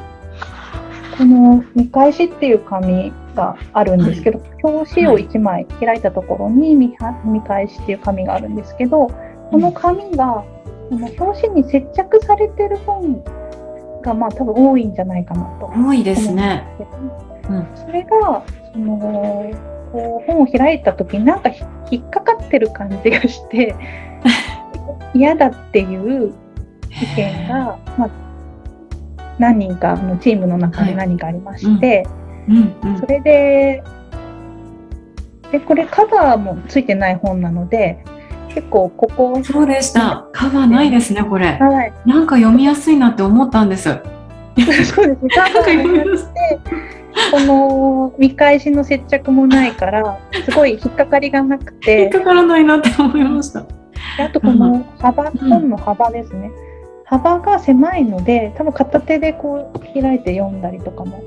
[1.17, 9.09] この見返しっていう紙があるんですけど、表紙を1枚開いたところに見返しっていう紙があるんですけど、
[9.51, 10.45] この紙が、
[10.91, 13.23] この表紙に接着されてる本
[14.03, 16.65] が、まあ多分多いんじゃないかなと多いですね。
[17.49, 17.67] うん。
[17.75, 18.43] それが
[18.73, 18.99] その
[19.93, 23.75] こう本を開いた時になんかひ引っかかってる感じがして
[25.15, 26.33] 嫌だっていう
[27.03, 28.11] 意見が、まあ、
[29.39, 32.07] 何人かのチームの中に何人かありまして、
[32.49, 33.83] うんうんそれで
[35.53, 38.05] でこれカバーもついてない本なので
[38.49, 40.27] 結構ここそうでした。
[40.33, 41.59] カバーないですね、これ。
[41.59, 43.85] はいなんか読みやすいなって思ったんです。
[44.57, 46.31] そうですねカバー読みやす
[47.31, 51.77] この見返しの接着もないからすごい引っかかりがなくい。
[51.81, 53.61] て引っかからないなって思いました。
[54.17, 56.51] であとこの幅、ん本の幅ですね。
[57.09, 61.23] 幅が狭いので、多分片手でこう開いて読んだりとかも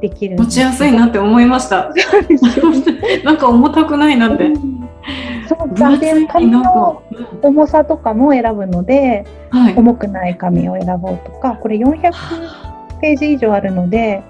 [0.00, 1.90] できるん持ちやすいなって思いました。
[3.24, 4.52] なんか重たくないなって。
[5.48, 7.02] そう分厚いで紙の。
[7.42, 9.74] 重さとかも選ぶので、うんはい。
[9.76, 12.12] 重くない紙を選ぼうとか、これ400
[13.00, 14.22] ページ以上あるので、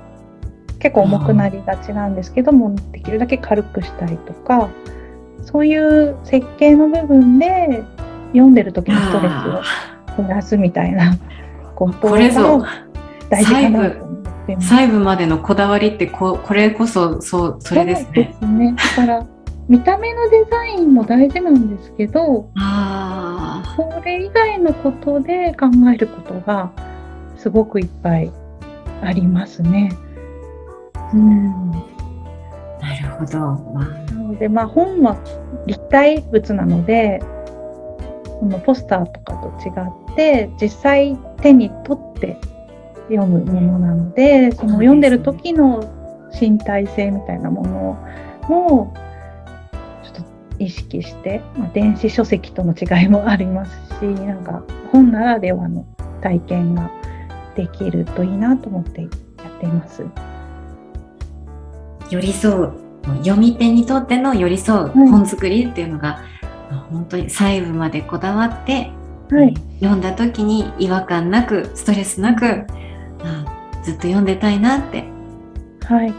[0.78, 4.70] 結構重くなりがちなんですけども、できるだけ軽くしたりとか、
[5.42, 7.82] そういう設計の部分で
[8.32, 9.62] 読んでる時のストレスを
[10.22, 11.16] 減らすみたいな
[11.74, 12.64] ことこれぞ
[13.28, 14.68] 大事かなと思ってます。
[14.68, 18.36] 細部までのこだわりってここれこそそうそれですそうでね。
[18.38, 18.74] すね。
[18.96, 19.26] だから
[19.68, 23.74] 見た目のデザインも大事なんですけど、ああ。
[23.76, 26.72] それ以外のことで考えることが
[27.36, 28.32] すごくいっぱい
[29.02, 29.92] ありますね。
[31.14, 31.78] うん、な
[33.00, 33.38] るほど。
[33.38, 35.16] なので、まあ、本は
[35.66, 37.20] 立体物なので、
[38.40, 42.36] そのポスターとかと違って、実際手に取って
[43.08, 45.84] 読むものなので、その読んでる時の
[46.40, 47.98] 身体性みたいなもの
[48.48, 48.94] も、
[50.02, 50.22] ちょっと
[50.58, 55.84] 意識して、まあ、電子書籍との違いもありますし、なんか本ならではの
[56.22, 56.90] 体験が
[57.56, 59.10] できるといいなと思ってやっ
[59.60, 60.04] ています。
[62.10, 62.72] 寄り添う
[63.18, 66.20] 読み手にとっての寄り添うはい本作りっていうのが、
[66.90, 68.90] 本当に細部までこだわって、
[69.30, 69.54] はい。
[69.80, 72.64] 読んだ時に違和感なくストレスなく、
[73.22, 73.44] あ
[73.82, 75.04] ずっと読んでたいなって
[75.86, 76.12] はい。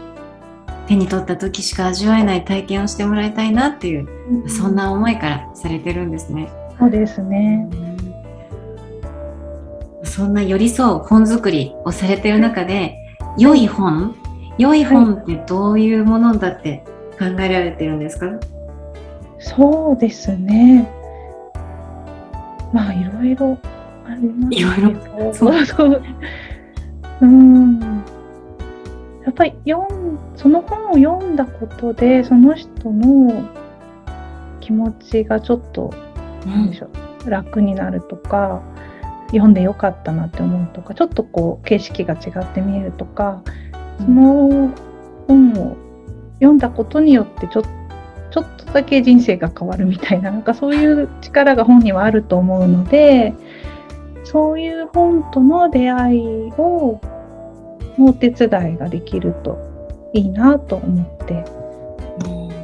[0.86, 4.08] 手に取った時しか味わえない体験をしてもらいたいなっていう、
[4.48, 6.48] そんな思いからされてるんですね。
[6.78, 7.68] そうですね。
[10.04, 12.96] そんな寄り添う本作りをされてる中で、
[13.38, 14.16] 良い本？
[14.58, 16.84] 良い本ってどういうものだって
[17.18, 18.26] 考えられてるんですか、
[19.42, 20.88] そうですね。
[22.72, 23.58] まあいろいろ
[24.06, 26.02] ありますいろいろろそうそう。
[27.20, 27.80] うん。
[29.24, 33.48] やっぱり読んその本を読んだことでその人の
[34.60, 35.92] 気持ちがちょっと
[36.46, 36.88] なんでしょ
[37.26, 38.62] う楽になるとか
[39.28, 43.42] 読んでよかったなって思うとかちょっとこう景色が違って見えるとか
[43.98, 44.74] その
[45.28, 45.76] 本を
[46.34, 47.64] 読んだことによってちょっ
[48.32, 53.34] ちょっとだけ人生が変わるみたいななんかそういう力が本にはあると思うので
[54.24, 56.20] そういう本との出会い
[56.56, 57.00] を
[57.98, 59.58] のお手伝いができると
[60.14, 61.44] いいなと思って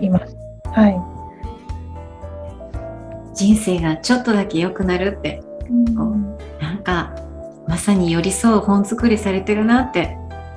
[0.00, 0.36] います。
[0.64, 1.18] はい。
[3.34, 7.14] 人生がちょっとだけ良くなるって、うん、なんか
[7.66, 10.16] まさに寄り添う本作りされてるなって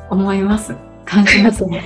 [0.09, 0.75] 思います。
[1.11, 1.83] 感じますね。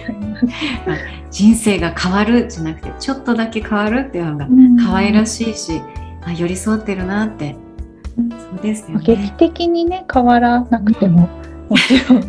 [1.32, 4.48] 人生が変わるじゃなくてちょっとだけ変わるっていうのが
[4.86, 5.84] 可愛らしいし、うん、
[6.26, 7.56] あ寄り添ってるなって、
[8.18, 9.04] うん、そうですよね。
[9.04, 11.28] 劇的にね変わらなくても、
[11.70, 12.22] もちろん。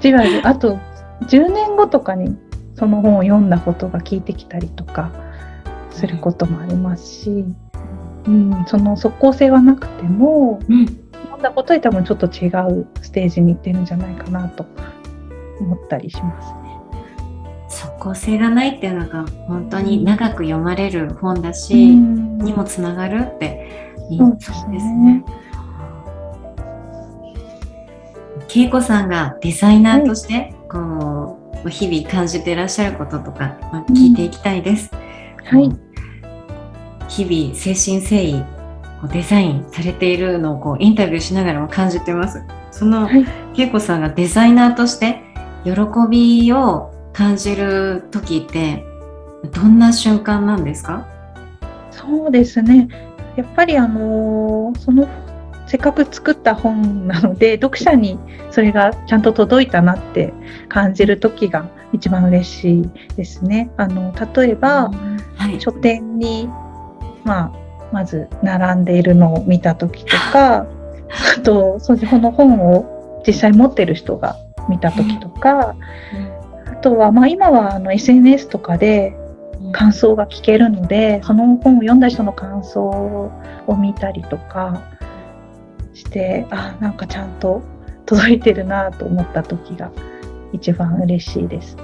[0.00, 0.48] じわじわ。
[0.48, 0.78] あと
[1.28, 2.36] 10年後とかに
[2.74, 5.12] その本を読んだことが聞いてきたりとか
[5.90, 7.44] することもありますし、
[8.26, 14.66] うん、その即効性はなくても、うん、読んだことで多分ちょっと違うステージに行ってるんじゃないかなと
[15.60, 16.68] 思ったりしますね。
[17.68, 25.24] 即効性がないっていうのが本当に長く読まれる本だし、うん、にもつながるっていいですね。
[28.54, 34.90] 恵子さんがデザイナーとして、こう日々感じていらっしゃることとか、まあ、聞いていきたいです。
[35.44, 35.70] はい。
[37.08, 38.44] 日々精神誠意
[39.12, 42.42] デザインされているのをこうインタビューしながらも感じてます。
[42.70, 43.24] その、はい、
[43.56, 45.22] 恵子さんがデザイナーとして
[45.74, 48.84] 喜びを感じる時って
[49.52, 51.06] どんな瞬間なんですか？
[51.90, 52.88] そうですね。
[53.36, 55.08] やっぱりあのその
[55.66, 58.18] せっかく作った本なので読者に
[58.50, 60.32] それがちゃんと届いたなって
[60.68, 63.70] 感じる時が一番嬉しいですね。
[63.76, 64.90] あの例えば、
[65.36, 66.48] はい、書店に、
[67.24, 67.52] まあ、
[67.92, 70.66] まず並んでいるのを見た時とか
[71.36, 74.36] あとその本を実際持ってる人が
[74.68, 75.74] 見た時とか、
[76.66, 79.16] あとは、まあ、今はあの SNS とかで
[79.72, 82.82] 感想が聞けるので、その本を読んだ人の感想
[83.66, 84.82] を見たりとか
[85.94, 87.62] してあなんかちゃんと
[88.06, 89.90] 届いてるなと思った時が
[90.52, 91.76] 一番嬉しいです。
[91.76, 91.82] ね。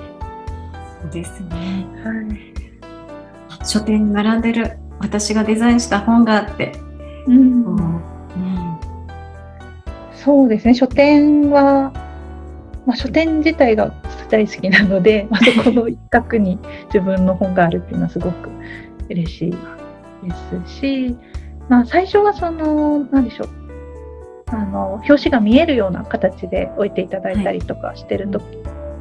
[1.03, 1.57] そうですね、
[2.03, 2.12] は
[3.62, 6.73] い、書店に並んでる私がデザインした本があって、
[7.27, 8.03] うん、うん、
[10.14, 10.75] そうですね。
[10.75, 11.93] 書店は
[12.87, 13.94] まあ、書店自体が
[14.31, 18.51] 大好きなので、 まあ、そこの一角に自分の本があるっていうのはすごく
[19.09, 19.57] 嬉しいで
[20.66, 21.16] すし、
[21.68, 23.49] まあ、最初はその何でしょう
[24.47, 28.44] あの表紙が見えるような形で置いていただいたりとかしてる時、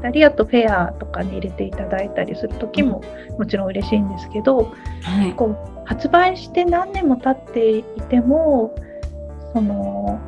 [0.02, 3.02] はい、あとフェアとかに入れていただいたりする時も
[3.38, 8.74] もちろん嬉しいんですけど、はい、こう発売して何年も経っていても
[9.54, 10.20] その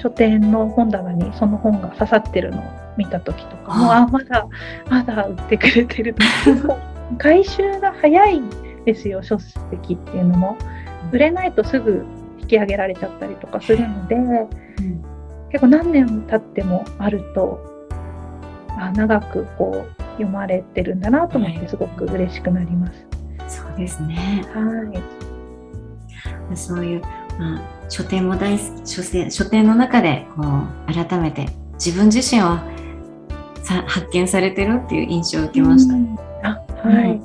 [0.00, 2.62] 書店の本棚にその本が刺さってるのを
[2.96, 4.46] 見た時とかもあまだ
[4.88, 6.22] まだ売ってくれてると
[7.18, 8.42] 回収が早い
[8.84, 10.56] ですよ書籍っていうのも
[11.12, 12.04] 売れないとすぐ
[12.40, 14.48] 引き上げられちゃったりとかするので、うん、
[15.50, 17.60] 結構何年経ってもあると
[18.78, 23.06] あ長くこう読まれてるんだなと思ってすごく嬉しくなります。
[23.48, 24.44] そうですね。
[24.52, 24.92] は
[26.52, 26.56] い。
[26.56, 27.02] そういう
[27.38, 30.42] まあ書店も大好き書店書店の中でこ
[30.88, 32.58] う改めて自分自身を
[33.62, 35.94] さ発見されてるっていう印象を受けました。
[36.48, 37.20] あはい、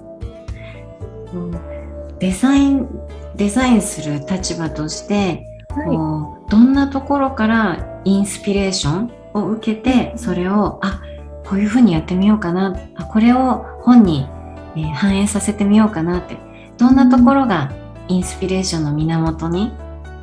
[1.33, 2.87] うん、デザイン
[3.35, 11.01] デザインする立場として、はい、どんなところからインスピレーションを受けてそれをあ
[11.45, 14.27] こういうふうにやってみようかなあこれを本に、
[14.75, 16.37] えー、反映させてみようかなって
[16.77, 17.71] どんなところが
[18.07, 19.71] インスピレーションの源に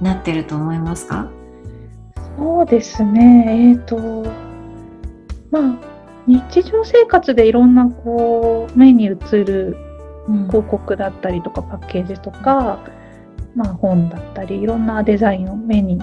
[0.00, 1.28] なってると思いますか？
[2.38, 3.98] そうですね、えーと
[5.50, 5.78] まあ、
[6.26, 9.76] 日常生活でいろんなこう目に映る
[10.46, 12.78] 広告だったりとかパッケージとか、
[13.54, 16.00] うん、まあ、本だったりいろんなデザインを目に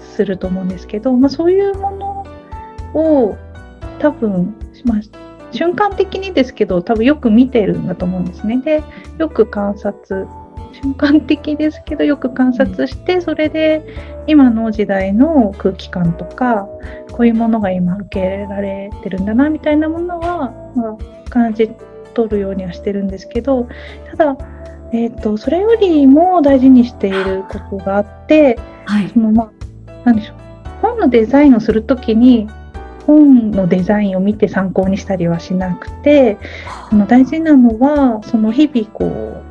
[0.00, 2.26] すると思うんですけど、まあ、そういうもの
[2.94, 3.36] を
[3.98, 4.54] 多分、
[4.84, 5.00] まあ、
[5.50, 8.58] 瞬間的にですけど多分よく見てるんだと思うんですね。
[8.58, 8.82] で
[9.18, 10.28] よく観察
[10.82, 13.82] 瞬間的ですけどよく観察してそれで
[14.26, 16.68] 今の時代の空気感とか
[17.12, 21.70] こういうものが今受け入れられてるんだなみたいなものは、まあ、感じ
[22.14, 23.68] 取るようにはしてるんですけど
[24.10, 24.36] ただ、
[24.92, 29.52] えーと、それよりも大事にしていることがあって、はい、そのまあ
[30.04, 30.36] 何でしょう。
[30.80, 32.48] 本のデザインをする時に
[33.06, 36.38] 本のデザインを見て参考にしたりはしなくて
[36.90, 36.94] あ。
[36.94, 39.47] の大事なのはその日々こう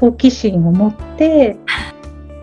[0.00, 1.56] 好奇心を持って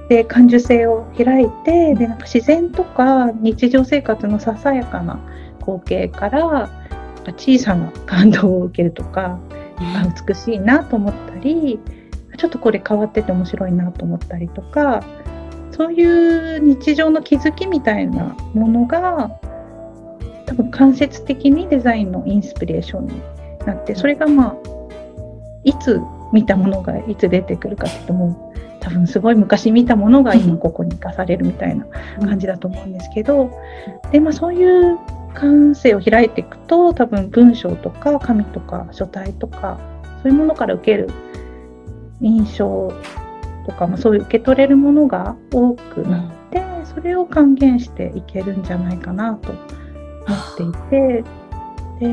[0.10, 5.20] で感受性を開いてでなんか自然とか日常生活のささやかな
[5.60, 6.70] 光景から
[7.38, 9.40] 小さな感動を受けるとか、
[10.28, 11.80] 美しいなと思ったり
[12.38, 15.04] ちょっとこれ変わってて面白いなと思ったりとか
[15.72, 19.32] そういう日常の気づきみたいなものが
[20.46, 23.22] 多分間接的にデザインのインスピレーションに
[23.66, 24.56] なってそれがまあ
[25.64, 26.00] いつ
[26.36, 31.86] 見たものがいつ出てくるかっていうともう多分すごい昔見たものが今ここに生かされるみたいな
[32.20, 33.50] 感じだと思うんですけど、
[34.12, 35.00] でまあ、そういう
[35.34, 39.80] 感性を開いていくと多分文章とか紙とか書体とか
[40.22, 41.10] そういうものから受ける
[42.22, 42.94] 印象
[43.66, 46.62] とか、まあ、そういう受け取れるものが多くなって、
[46.94, 51.24] それを還元していけるんじゃないかなと思っていて
[52.00, 52.08] で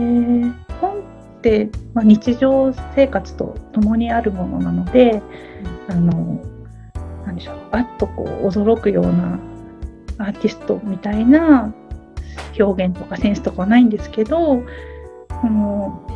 [0.81, 1.03] 本
[1.95, 5.23] まあ、日常生活と共にあるものなので、
[5.89, 6.41] あの
[7.27, 9.39] 何でしょうあっとこう驚くような
[10.19, 11.75] アーティストみたいな
[12.59, 14.63] 表現とかセンスとかはないんですけど
[15.29, 16.07] あの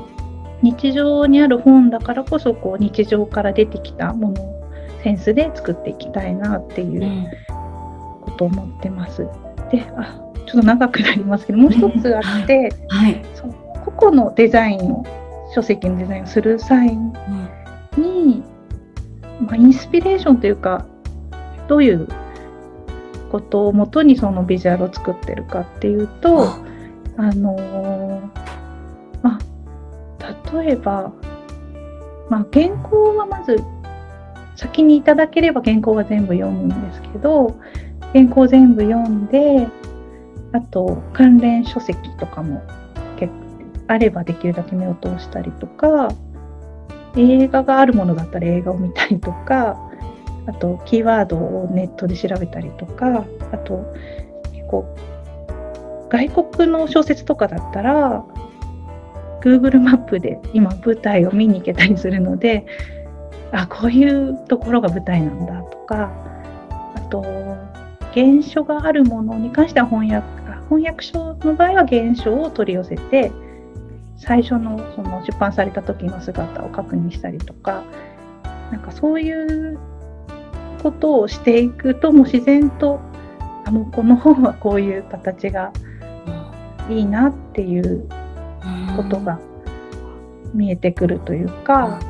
[0.63, 4.73] 日常にある本だからこそこう日常から出てきたものを
[5.03, 7.31] センスで作っていきたいなっていう
[8.23, 9.27] ことを思ってます。
[9.71, 13.53] であちょっと長くなりますけどもう一つあって、 はい、その
[13.87, 15.05] 個々のデザインを
[15.55, 16.97] 書籍のデザインをする際
[17.97, 18.43] に、
[19.41, 20.87] まあ、インスピレーションというか
[21.69, 22.09] どういう
[23.31, 26.49] ことをもとにそのビジュアルを作ってるかっていうと、
[27.19, 27.33] あ。
[27.35, 28.31] の
[29.23, 29.39] ま
[30.21, 31.13] あ、例えば、
[32.29, 33.63] まあ、原稿はまず
[34.55, 37.59] 先にいただければ原稿は全部読むんですけど
[38.13, 39.67] 原稿全部読んで
[40.53, 42.63] あと関連書籍とかも
[43.89, 46.09] あればできるだけ目を通したりとか
[47.17, 49.77] 映画があるものだったら映画を見たりとか
[50.47, 53.85] あとキーワードをネットで調べたりとかあと
[54.53, 54.97] 結構
[56.09, 58.25] 外国の小説とかだったら
[59.43, 62.67] Google マップで今舞台を見に行けたりするので
[63.53, 66.13] あこういうところが舞台なんだとか
[66.95, 67.23] あと
[68.13, 70.27] 原書があるものに関しては翻訳
[70.69, 73.31] 翻訳書の場合は原書を取り寄せて
[74.17, 77.85] 最初のその出版された時の姿を確認したりとか
[78.71, 79.79] なんかそういう
[80.83, 83.01] ことをしていくともう自然と
[83.65, 85.73] あもうこの本はこういう形が
[86.89, 88.09] いいなっていう
[88.97, 89.41] ことが
[90.55, 92.01] 見えてくるというか、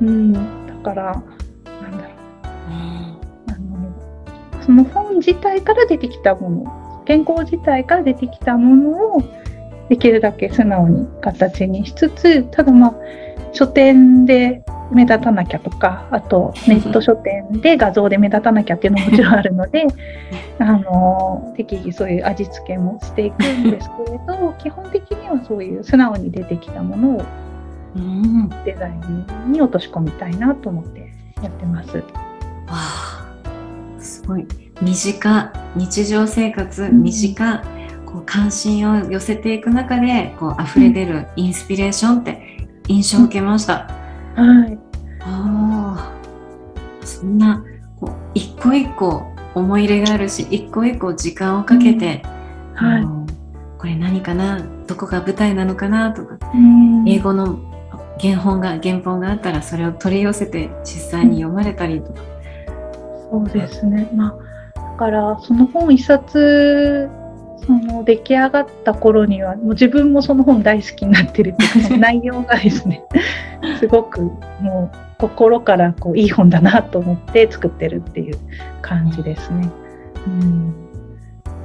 [0.00, 0.40] うん、だ
[0.82, 1.22] から
[1.80, 2.16] なんだろう、
[3.52, 9.22] あのその本自体から出てきたもの原稿自体から出てきたものを
[9.88, 12.94] できるだけ素直に形にしつつただまあ
[13.52, 14.62] 書店で
[14.92, 19.86] 目立たなきゃとかあとネット書店で画像で目立たなきゃっていうのももちろんあるので
[20.58, 27.22] あの適宜そういう味付けもしていくんですけれど 基本的にはそういう素直に出てきたものを
[28.64, 28.92] デザイ
[29.48, 31.00] ンに落とし込みたいなと思って
[31.42, 31.96] やってます。
[31.98, 32.02] わ
[32.68, 33.26] あ
[33.98, 34.46] すごい。
[34.82, 35.52] 身近。
[35.74, 37.75] 日常生活身近、うん、
[38.16, 43.90] こう関心を寄せていく中でこう溢れ出るインスピレーションって印象を受けました。
[44.34, 44.78] はい。
[45.20, 46.12] あ
[47.02, 47.62] あ、そんな
[48.00, 49.22] こう一個一個
[49.54, 52.22] 思い入れがあるし、一個一個時間をかけて、
[52.80, 53.04] うん、はい、
[53.76, 57.58] これ何かな、どこが舞台なのかなとか、うん、英語の
[58.18, 62.22] 原本が原本があったらそれを取り寄せて実際に読まれたりとか。
[63.32, 64.08] うん、そうですね。
[64.14, 67.10] まあだからその本一冊
[67.64, 73.02] その出来上がった頃にはもう自分もその本大好きになってるっていうか 内容がですね
[73.78, 74.22] すごく
[74.60, 78.38] もう心からこういい本だなと思って作ってるっていう
[78.82, 79.70] 感じですね。
[80.26, 80.74] うん、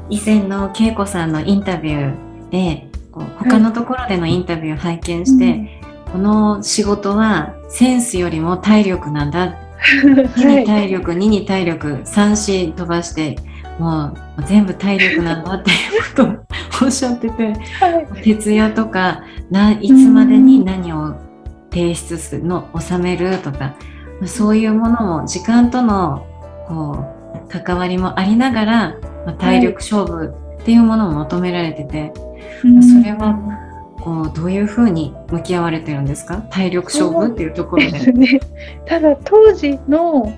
[0.09, 5.69] 以前の恵子さんのインタビューでこう他のところでのインタビューを拝見して、はい、
[6.13, 9.57] この仕事はセンスよりも体力なんだ。
[9.81, 13.35] 1に体力、2に体力3子飛ばして
[13.79, 21.15] もう全部体力なんだっていうことをおっしゃってて、はい、徹夜とかないつまでに何を
[21.71, 23.75] 提出するの収めるとか
[24.25, 26.27] そういうものも時間との
[26.67, 27.05] こ
[27.47, 32.11] う関わりもありながら、まあ、体力勝負っていうものも求められてて、はい、
[32.83, 33.39] それは
[33.99, 36.37] こうどういうふうに向き合われてるんですか？
[36.49, 37.99] 体力勝負っていうところで。
[37.99, 38.39] でね、
[38.85, 40.37] ただ当時の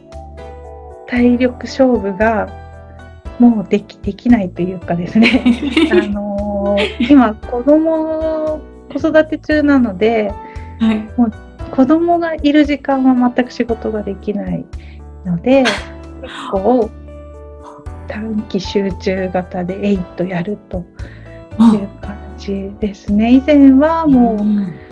[1.08, 2.48] 体力勝負が
[3.40, 5.44] もうできできないというかですね。
[5.92, 8.62] あのー、今子供
[8.92, 10.32] 子育て中なので、
[10.80, 11.32] はい、もう
[11.72, 14.66] 子供がいる時間は全く仕事ができない
[15.26, 16.90] ので、結構
[18.08, 20.86] 短期集中型でえいっとやると
[21.60, 23.34] いう感じですね。
[23.34, 24.84] 以前はもう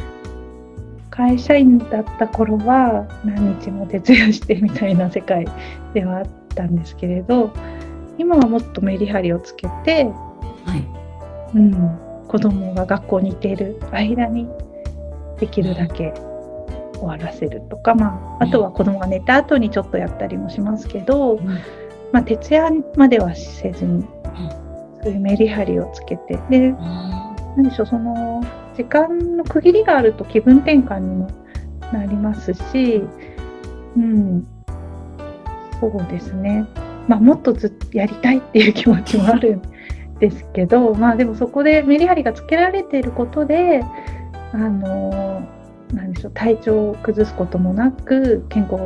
[1.12, 5.46] 会社員だった頃は何日も徹夜してみたいな世界
[5.94, 6.26] ではあっ
[6.56, 7.52] たんですけれど、
[8.22, 14.48] 今はもっとメリハリをつけて、はい、うん、子供が学校に行っている間に
[15.40, 16.14] できるだけ
[16.94, 21.48] 終わらせるとか、まあ、あとは子供が寝た後にちょっとやったりもしますけど、うん、
[22.12, 24.06] まあ、徹夜まではせずに、
[25.04, 26.74] そういうメリハリをつけてで、
[27.58, 28.44] 何でしょうその
[28.78, 31.32] 時間の区切りがあると気分転換にも
[31.92, 33.02] なりますし、
[33.98, 34.48] うん、
[35.80, 36.68] そうですね、
[37.08, 39.62] まあ、もっとずっとやりたいっていう気持ちもあるん
[40.20, 43.84] ですけど、 まあ、でもそこでメリハリがつけられていることで
[44.54, 45.42] あの
[45.94, 48.84] なんでしょう体調を崩すこともなく健康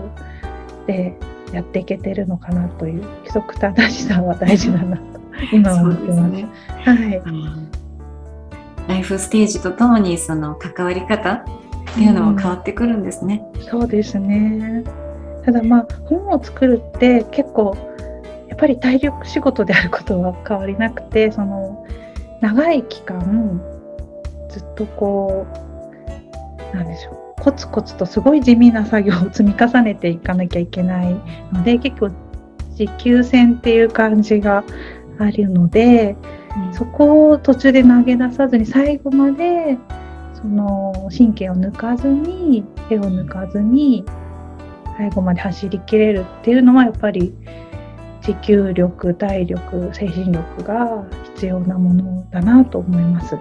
[0.88, 1.18] で
[1.51, 5.03] やっていけてるのかなという規則正しさは大事だなと
[5.53, 6.32] 今は思ってます。
[6.32, 6.47] ね、
[6.84, 7.22] はい、
[8.88, 11.43] ライフステージとともにその関わり方っ
[11.93, 13.43] ていうのも変わってくるんですね。
[13.55, 14.84] うん、そうですね
[15.45, 17.76] ただまあ本を作るって結構
[18.56, 21.86] やっぱり体力仕事であることは変わりなくてその
[22.39, 23.62] 長い期間
[24.49, 25.45] ずっとこ
[26.74, 31.14] うなんでしょうコツコツとすごい地味な作業を積み重ねていかなきゃいけない
[31.51, 32.12] ので結構
[32.76, 34.64] 持久戦っていう感じが
[35.20, 36.16] あるので、
[36.56, 39.78] うん、そこを途中で投げ出さずに最後まで
[40.34, 44.06] その神経を抜かずに手を抜かずに
[44.95, 47.34] 最後まで走りきれるっていうのはやっぱり
[48.26, 51.05] 持久力体力精神力が
[51.36, 53.38] 必要なものだなと思います。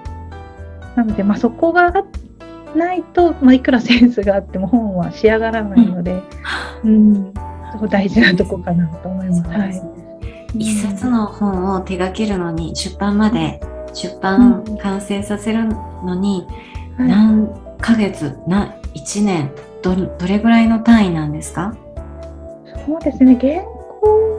[0.94, 1.90] なので、まあ、そこが
[2.76, 6.22] ないと、まあ、いくらセンスがあっても本は仕上がらないので、
[6.84, 7.34] うん、うん、
[7.72, 9.42] そこ大事なとこかなと思います。
[9.48, 9.82] はい。
[10.58, 13.60] 一冊の本を手掛けるのに出版まで
[13.94, 16.46] 出版完成させるのに
[16.98, 17.48] 何
[17.80, 19.50] ヶ月、な1年
[19.82, 21.74] どどれぐらいの単位なんですか？
[22.86, 23.36] そうですね。
[23.40, 24.33] 原稿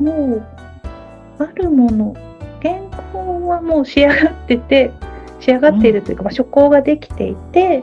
[0.00, 0.46] もう
[1.38, 2.14] あるもの
[2.62, 2.80] 原
[3.12, 4.92] 稿はもう仕上がってて
[5.40, 7.82] 仕上がっているというか、まあ、初稿ができていて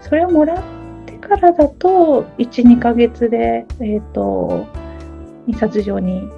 [0.00, 0.62] それをもらっ
[1.06, 4.66] てからだと12ヶ月で、えーと、
[5.46, 6.28] 印刷所に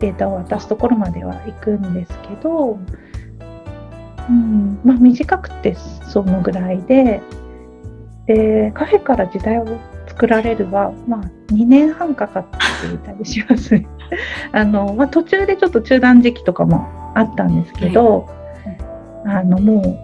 [0.00, 2.78] データを渡すところまでは行くんですけど、
[4.28, 5.76] うんまあ、短くて
[6.08, 7.20] そのぐらいで
[8.26, 9.78] でカフェから時代を
[10.10, 11.20] 作られるは、まあ、
[11.52, 12.44] 2年半かかっ
[12.88, 13.80] ていたりします。
[14.52, 18.26] あの、まあ、途中でちょっと中断時期とかもあったんですけど、
[19.24, 19.38] はい。
[19.38, 19.98] あのも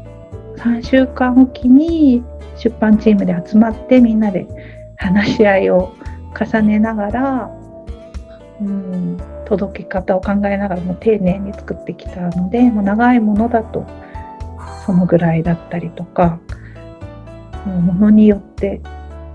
[0.56, 2.22] う3週間おきに
[2.56, 4.46] 出版チームで集まってみんなで
[4.96, 5.92] 話し合いを
[6.38, 7.50] 重ねながら、
[8.60, 13.86] うん、届け方を考えながらも丁寧に作ってきたのでもう長いものだと
[14.84, 16.38] そのぐらいだったりとか
[17.66, 18.80] ものによって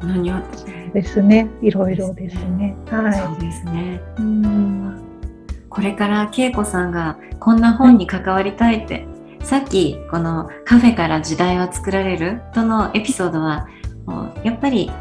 [0.02, 1.50] ものによってですね。
[1.62, 2.76] いろいろですね。
[2.90, 4.02] はい、そうですね。
[4.20, 5.02] うん。
[5.70, 9.08] これから恵子さんがこんな本に関わりたいって
[9.42, 13.68] さっきこのカフェから時代は作られるとのエピソードは
[14.44, 14.92] やっぱり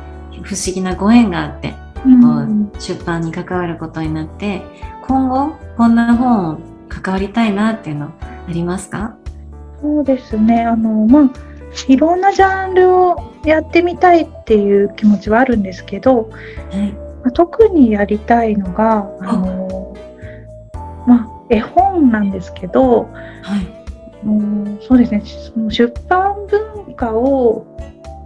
[0.42, 1.74] 不思議なご縁があって、
[2.06, 4.62] うん、出版に関わることになって
[5.08, 9.16] 今後こんな本を関わりたいなっていうのありますか？
[9.80, 10.62] そうですね。
[10.62, 11.30] あのまあ
[11.88, 16.30] いろんなジャンルをやってみたいっていう気持ちはあるんですけど、
[16.70, 16.92] はい。
[17.22, 19.36] まあ、特にやりたいのがあ。
[19.36, 19.94] の、
[21.06, 23.08] まあ、絵本なんですけど、
[23.42, 23.80] はい。
[24.26, 25.22] うそうですね。
[25.24, 27.66] その出版文化を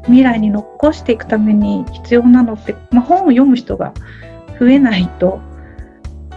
[0.05, 3.93] 未来に残していくために必要なのって、まあ、本を読む人が
[4.59, 5.41] 増えないと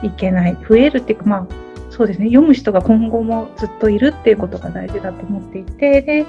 [0.03, 0.58] いけない。
[0.68, 1.47] 増えるっていうかまあ
[1.89, 2.28] そうですね。
[2.28, 6.26] 読む人が今後もずっといるっていうことが大事だと思っていてで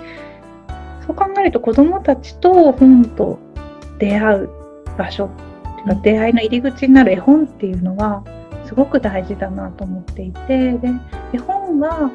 [1.09, 3.39] そう考えると子どもたちと本と
[3.99, 4.51] 出会う
[4.99, 8.23] 場所っていうか出会いの入り口になる絵本っていうのは
[8.67, 10.91] すごく大事だなと思っていてで
[11.33, 12.11] 絵本は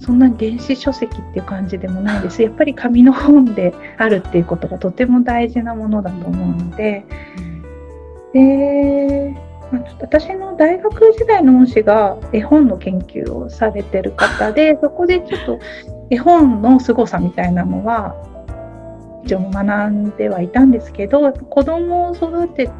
[0.00, 2.42] そんな電子書籍っていう感じでもないです。
[2.42, 7.06] やっぱり紙の本であるっていうことがとても大事なものだと思うので、
[8.34, 9.34] うん、で、
[9.70, 15.60] まあ、ちょっと私の大学時代の恩師が絵本の研究をされてる方でそこでちょっと
[16.10, 18.14] 絵本の凄さみたいなのは
[19.24, 22.70] 一応学んではいたんですけど子供を育て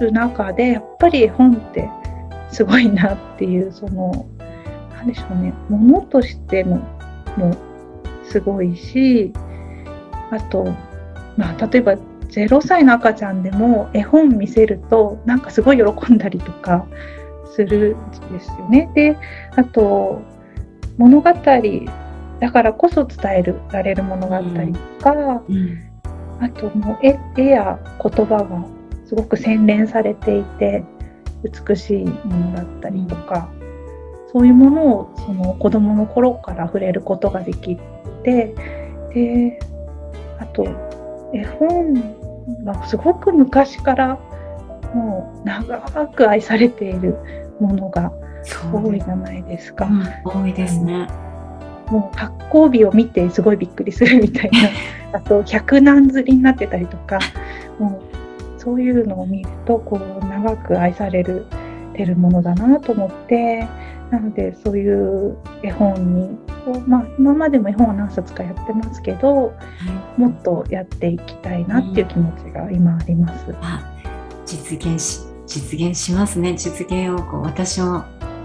[0.00, 1.90] る中でやっぱり絵本って
[2.50, 4.26] すごいなっていうその
[4.96, 6.76] 何でしょうねものとしての
[7.36, 7.56] も
[8.24, 9.32] すごいし
[10.30, 10.72] あと
[11.36, 11.94] まあ、例えば
[12.28, 16.86] 0歳の赤ちゃんでも絵本見せるとなんかすごい喜んだりとか
[17.54, 18.90] するんですよね。
[18.94, 19.16] で
[19.56, 20.20] あと
[20.98, 21.30] 物語
[22.40, 25.78] だからこそ伝えられるものがあったりとか、うんうん、
[26.40, 28.64] あともう絵絵や言葉が
[29.06, 30.84] すごく洗練されていて
[31.42, 33.50] 美しいものだったりとか、
[34.32, 37.76] そういうものをその子どもの頃から触れることができ
[38.22, 38.54] て
[39.12, 39.58] で
[40.38, 40.64] あと
[41.34, 41.94] 絵本
[42.64, 44.14] はすごく昔から
[44.94, 47.16] もう長く愛されている
[47.60, 48.12] ものが
[48.72, 49.86] 多いじゃないですか。
[49.86, 51.06] うん、多いですね。
[51.90, 54.68] もう発行日を見てすごいびっくりするみたいな
[55.18, 57.18] あと百何釣りになってたりとか
[57.78, 58.00] も
[58.56, 61.46] うそういうのを見るとこう長く愛される
[61.94, 63.66] てるものだなと思って
[64.10, 66.38] なのでそういう絵本に
[66.86, 69.52] まあ、今までも絵本は何冊かやってますけど、は
[70.18, 73.46] い、もっとやっていきたいなっていう気持ちが今あります。
[73.48, 73.56] うん、
[74.44, 78.04] 実現し実現しますね実現をこう私も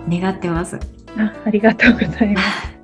[0.09, 0.79] 願ってます。
[1.17, 2.71] あありがとうございます。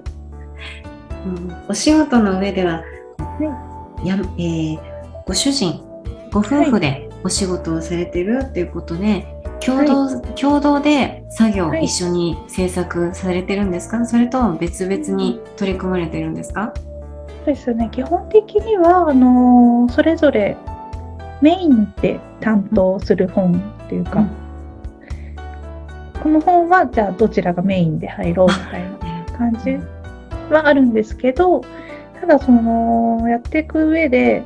[1.25, 2.83] うん、お仕事の上では、
[3.17, 4.79] はい、やえー、
[5.25, 5.81] ご主人
[6.31, 9.25] ご夫婦でお仕事をされてるっていうことで、はい。
[9.63, 14.03] 共同、はい、共同で作業、一緒に制作されてるんですか？
[14.07, 16.73] それとも別々に取り組まれてるんですか？
[17.45, 17.89] そうですね。
[17.91, 20.57] 基本的にはあのそれぞれ
[21.41, 24.29] メインで担当する本っていうか、うん、
[26.23, 29.77] この本はじゃあどちらがメインで入ろうみたいな感じ
[30.53, 31.61] はあるんですけど
[32.19, 34.43] ただそのやっていく上で、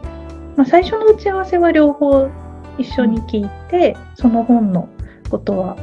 [0.56, 2.30] まあ、最初の打ち合わせは両方
[2.78, 4.90] 一緒に聞いてその本の
[5.30, 5.78] ことは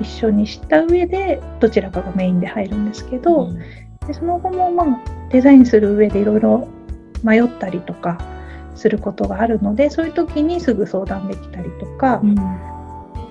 [0.00, 3.58] 一緒に知った上でどちらかがメインで入るんですけど、うん、
[4.06, 6.68] でその後もまあデザインする上でいろいろ
[7.22, 8.18] 迷ったりとか
[8.74, 12.38] することがあるのでそういう時にすぐ相談できたりとか、うん。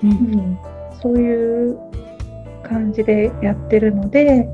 [0.02, 0.58] うん、
[1.02, 1.78] そういう
[2.62, 4.48] 感じでやってるので、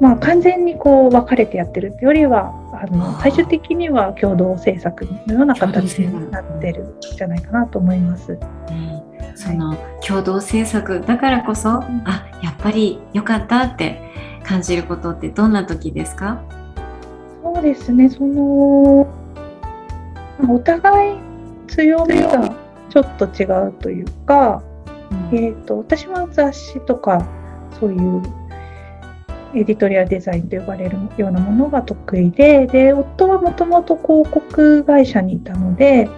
[0.00, 8.32] まあ、完全にこう分かれてやってるっていうよりはあの最終的には共同制作のような形になってるんじゃないかなと思います。
[8.32, 9.36] うん。
[9.36, 9.76] その
[10.06, 14.00] 共同制作だからこそ、あやっぱり良かったって
[14.44, 16.42] 感じることってどんな時ですか？
[17.42, 18.08] そうですね。
[18.10, 19.06] その
[20.48, 21.18] お互い
[21.68, 22.54] 強みが
[22.90, 24.62] ちょっと違うというか、
[25.10, 27.26] うん、えーと、私は雑誌とか
[27.80, 28.22] そういう
[29.54, 36.08] エディトリアデザインと呼ばれるようなものが得意でで夫はもともと広告会社にいたので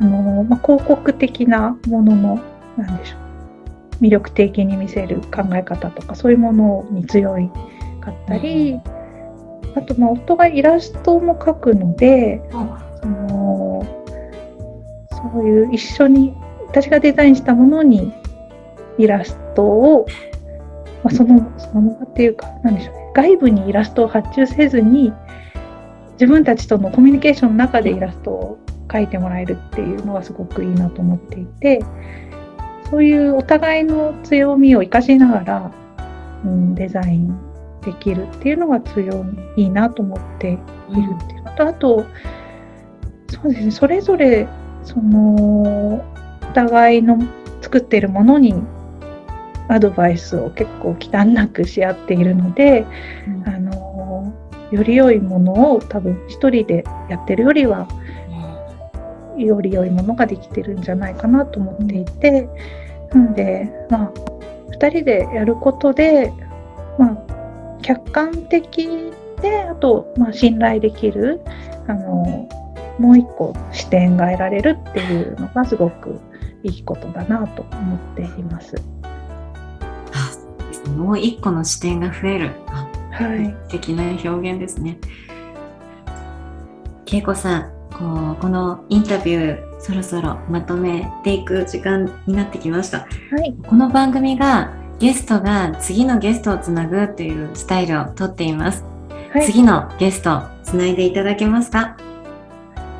[0.00, 2.40] あの、まあ、広告的なものの
[2.76, 3.20] 何でしょう。
[4.02, 7.50] 魅力的に見せる考え方とかそういうものに強い
[8.00, 8.80] かったり、うん、
[9.78, 12.50] あとまあ夫がイラストも描くので、うん、
[13.02, 14.06] その
[15.10, 16.34] そういう一緒に
[16.68, 18.12] 私がデザインしたものに
[18.96, 20.06] イラストを、
[21.02, 23.12] まあ、そのそのままっていうか何でしょうね。
[23.14, 25.12] 外部にイラストを発注せずに
[26.12, 28.58] 自分たちとのコミュニケーションの中でイラストを
[28.92, 31.80] 書いてもらえるっていうのがすごくいいなと思っていて
[32.90, 35.72] そういうお互いの強みを生かしながら、
[36.44, 37.38] うん、デザイン
[37.82, 42.04] できるっていうのが強みいいなと思っているっていうのと、あと
[43.28, 43.70] そうですね。
[43.70, 44.48] それぞれ
[44.82, 46.02] その
[46.42, 47.18] お互いの
[47.62, 48.54] 作っているものに
[49.70, 52.84] アドバイスを結構忌憚なくし合っているので、
[53.26, 54.32] うん、あの
[54.72, 57.88] より良いものを多分一人でやってるよりは
[59.38, 62.48] より良いものができてるんじゃないかなと思っていて
[63.12, 64.12] なのでまあ
[64.72, 66.32] 2人でやることで
[66.98, 71.40] まあ客観的であと、まあ、信頼できる
[71.86, 72.48] あの
[72.98, 76.20] もう一個視点が得られるっていうのがすごく
[76.62, 78.74] いいことだなと思っています。
[80.88, 82.50] もう一個の視点が増える。
[83.10, 83.54] はい。
[83.64, 84.98] 素敵な表現ですね。
[87.12, 93.06] 恵子さん、こうこのインタビューそろそろまとめていく時間になってきました、は
[93.44, 98.84] い、この番組がゲストが次のゲストをつなぐというスタイルをとっています、
[99.32, 101.96] はい、次のゲストつないでいただけますか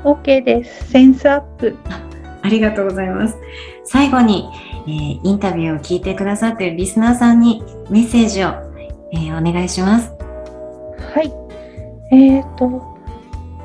[0.05, 0.91] ？OK です。
[0.91, 1.77] センスアップ。
[2.43, 3.37] ありがとうございます。
[3.85, 4.49] 最後に、
[4.87, 8.49] えー、インタビューを聞いてくださっているリスナーさんにメッセージを、
[9.13, 10.13] えー、お願いします。
[11.15, 12.15] はい。
[12.15, 12.91] えーと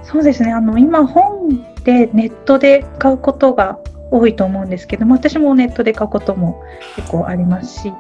[0.04, 0.54] そうですね。
[0.54, 1.50] あの今本
[1.84, 3.80] でネットで買うことが
[4.12, 6.64] 多いと思うんですけども私もネットで買うことも
[6.96, 7.94] 結構ありますし、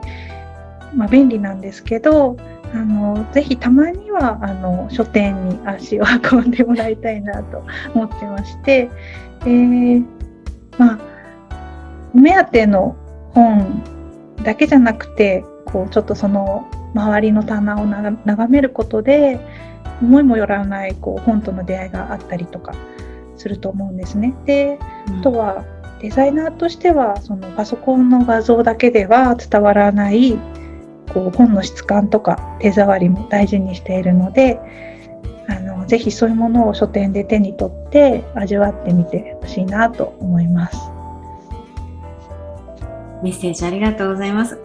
[0.96, 2.38] まあ、便利なんですけど
[2.74, 8.90] あのぜひたまにはあの書店に足を運んでもらいたいなと思ってまして、
[9.42, 10.06] えー、
[10.78, 11.00] まあ
[12.14, 12.96] 目当ての
[13.36, 13.84] 本
[14.44, 19.40] だけじゃなくてこうちょっとその周りの棚を眺めることで
[20.02, 22.74] 思いもよらないこう本との出会いがあったりとか
[23.38, 24.34] すると思うんですね。
[24.46, 24.80] で、
[25.20, 25.66] あとは
[26.02, 30.38] デザイナーとしてはそのパソコンの画像だけでは伝わらない
[31.14, 34.60] こう本の質感とか手触りも大事にしているので
[35.48, 40.95] あのぜひそういうものを書店で手に取って味わってみてほしいなと思います。
[43.26, 44.60] メッセージありがとうございます。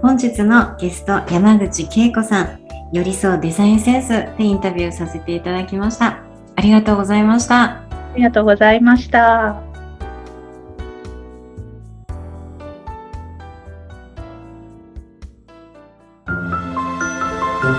[0.00, 2.58] 本日のゲスト山口恵子さん、
[2.90, 6.18] 寄り添うデザインセンスでインタビューさせていただきました。
[6.56, 7.62] ありがとうございました。
[7.64, 7.86] あ
[8.16, 9.60] りがとうございました。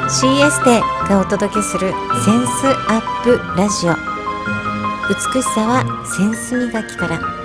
[0.08, 1.92] CS でがお届けする
[2.24, 3.96] センスアップラジオ
[5.10, 7.43] 美しさはセンス磨きから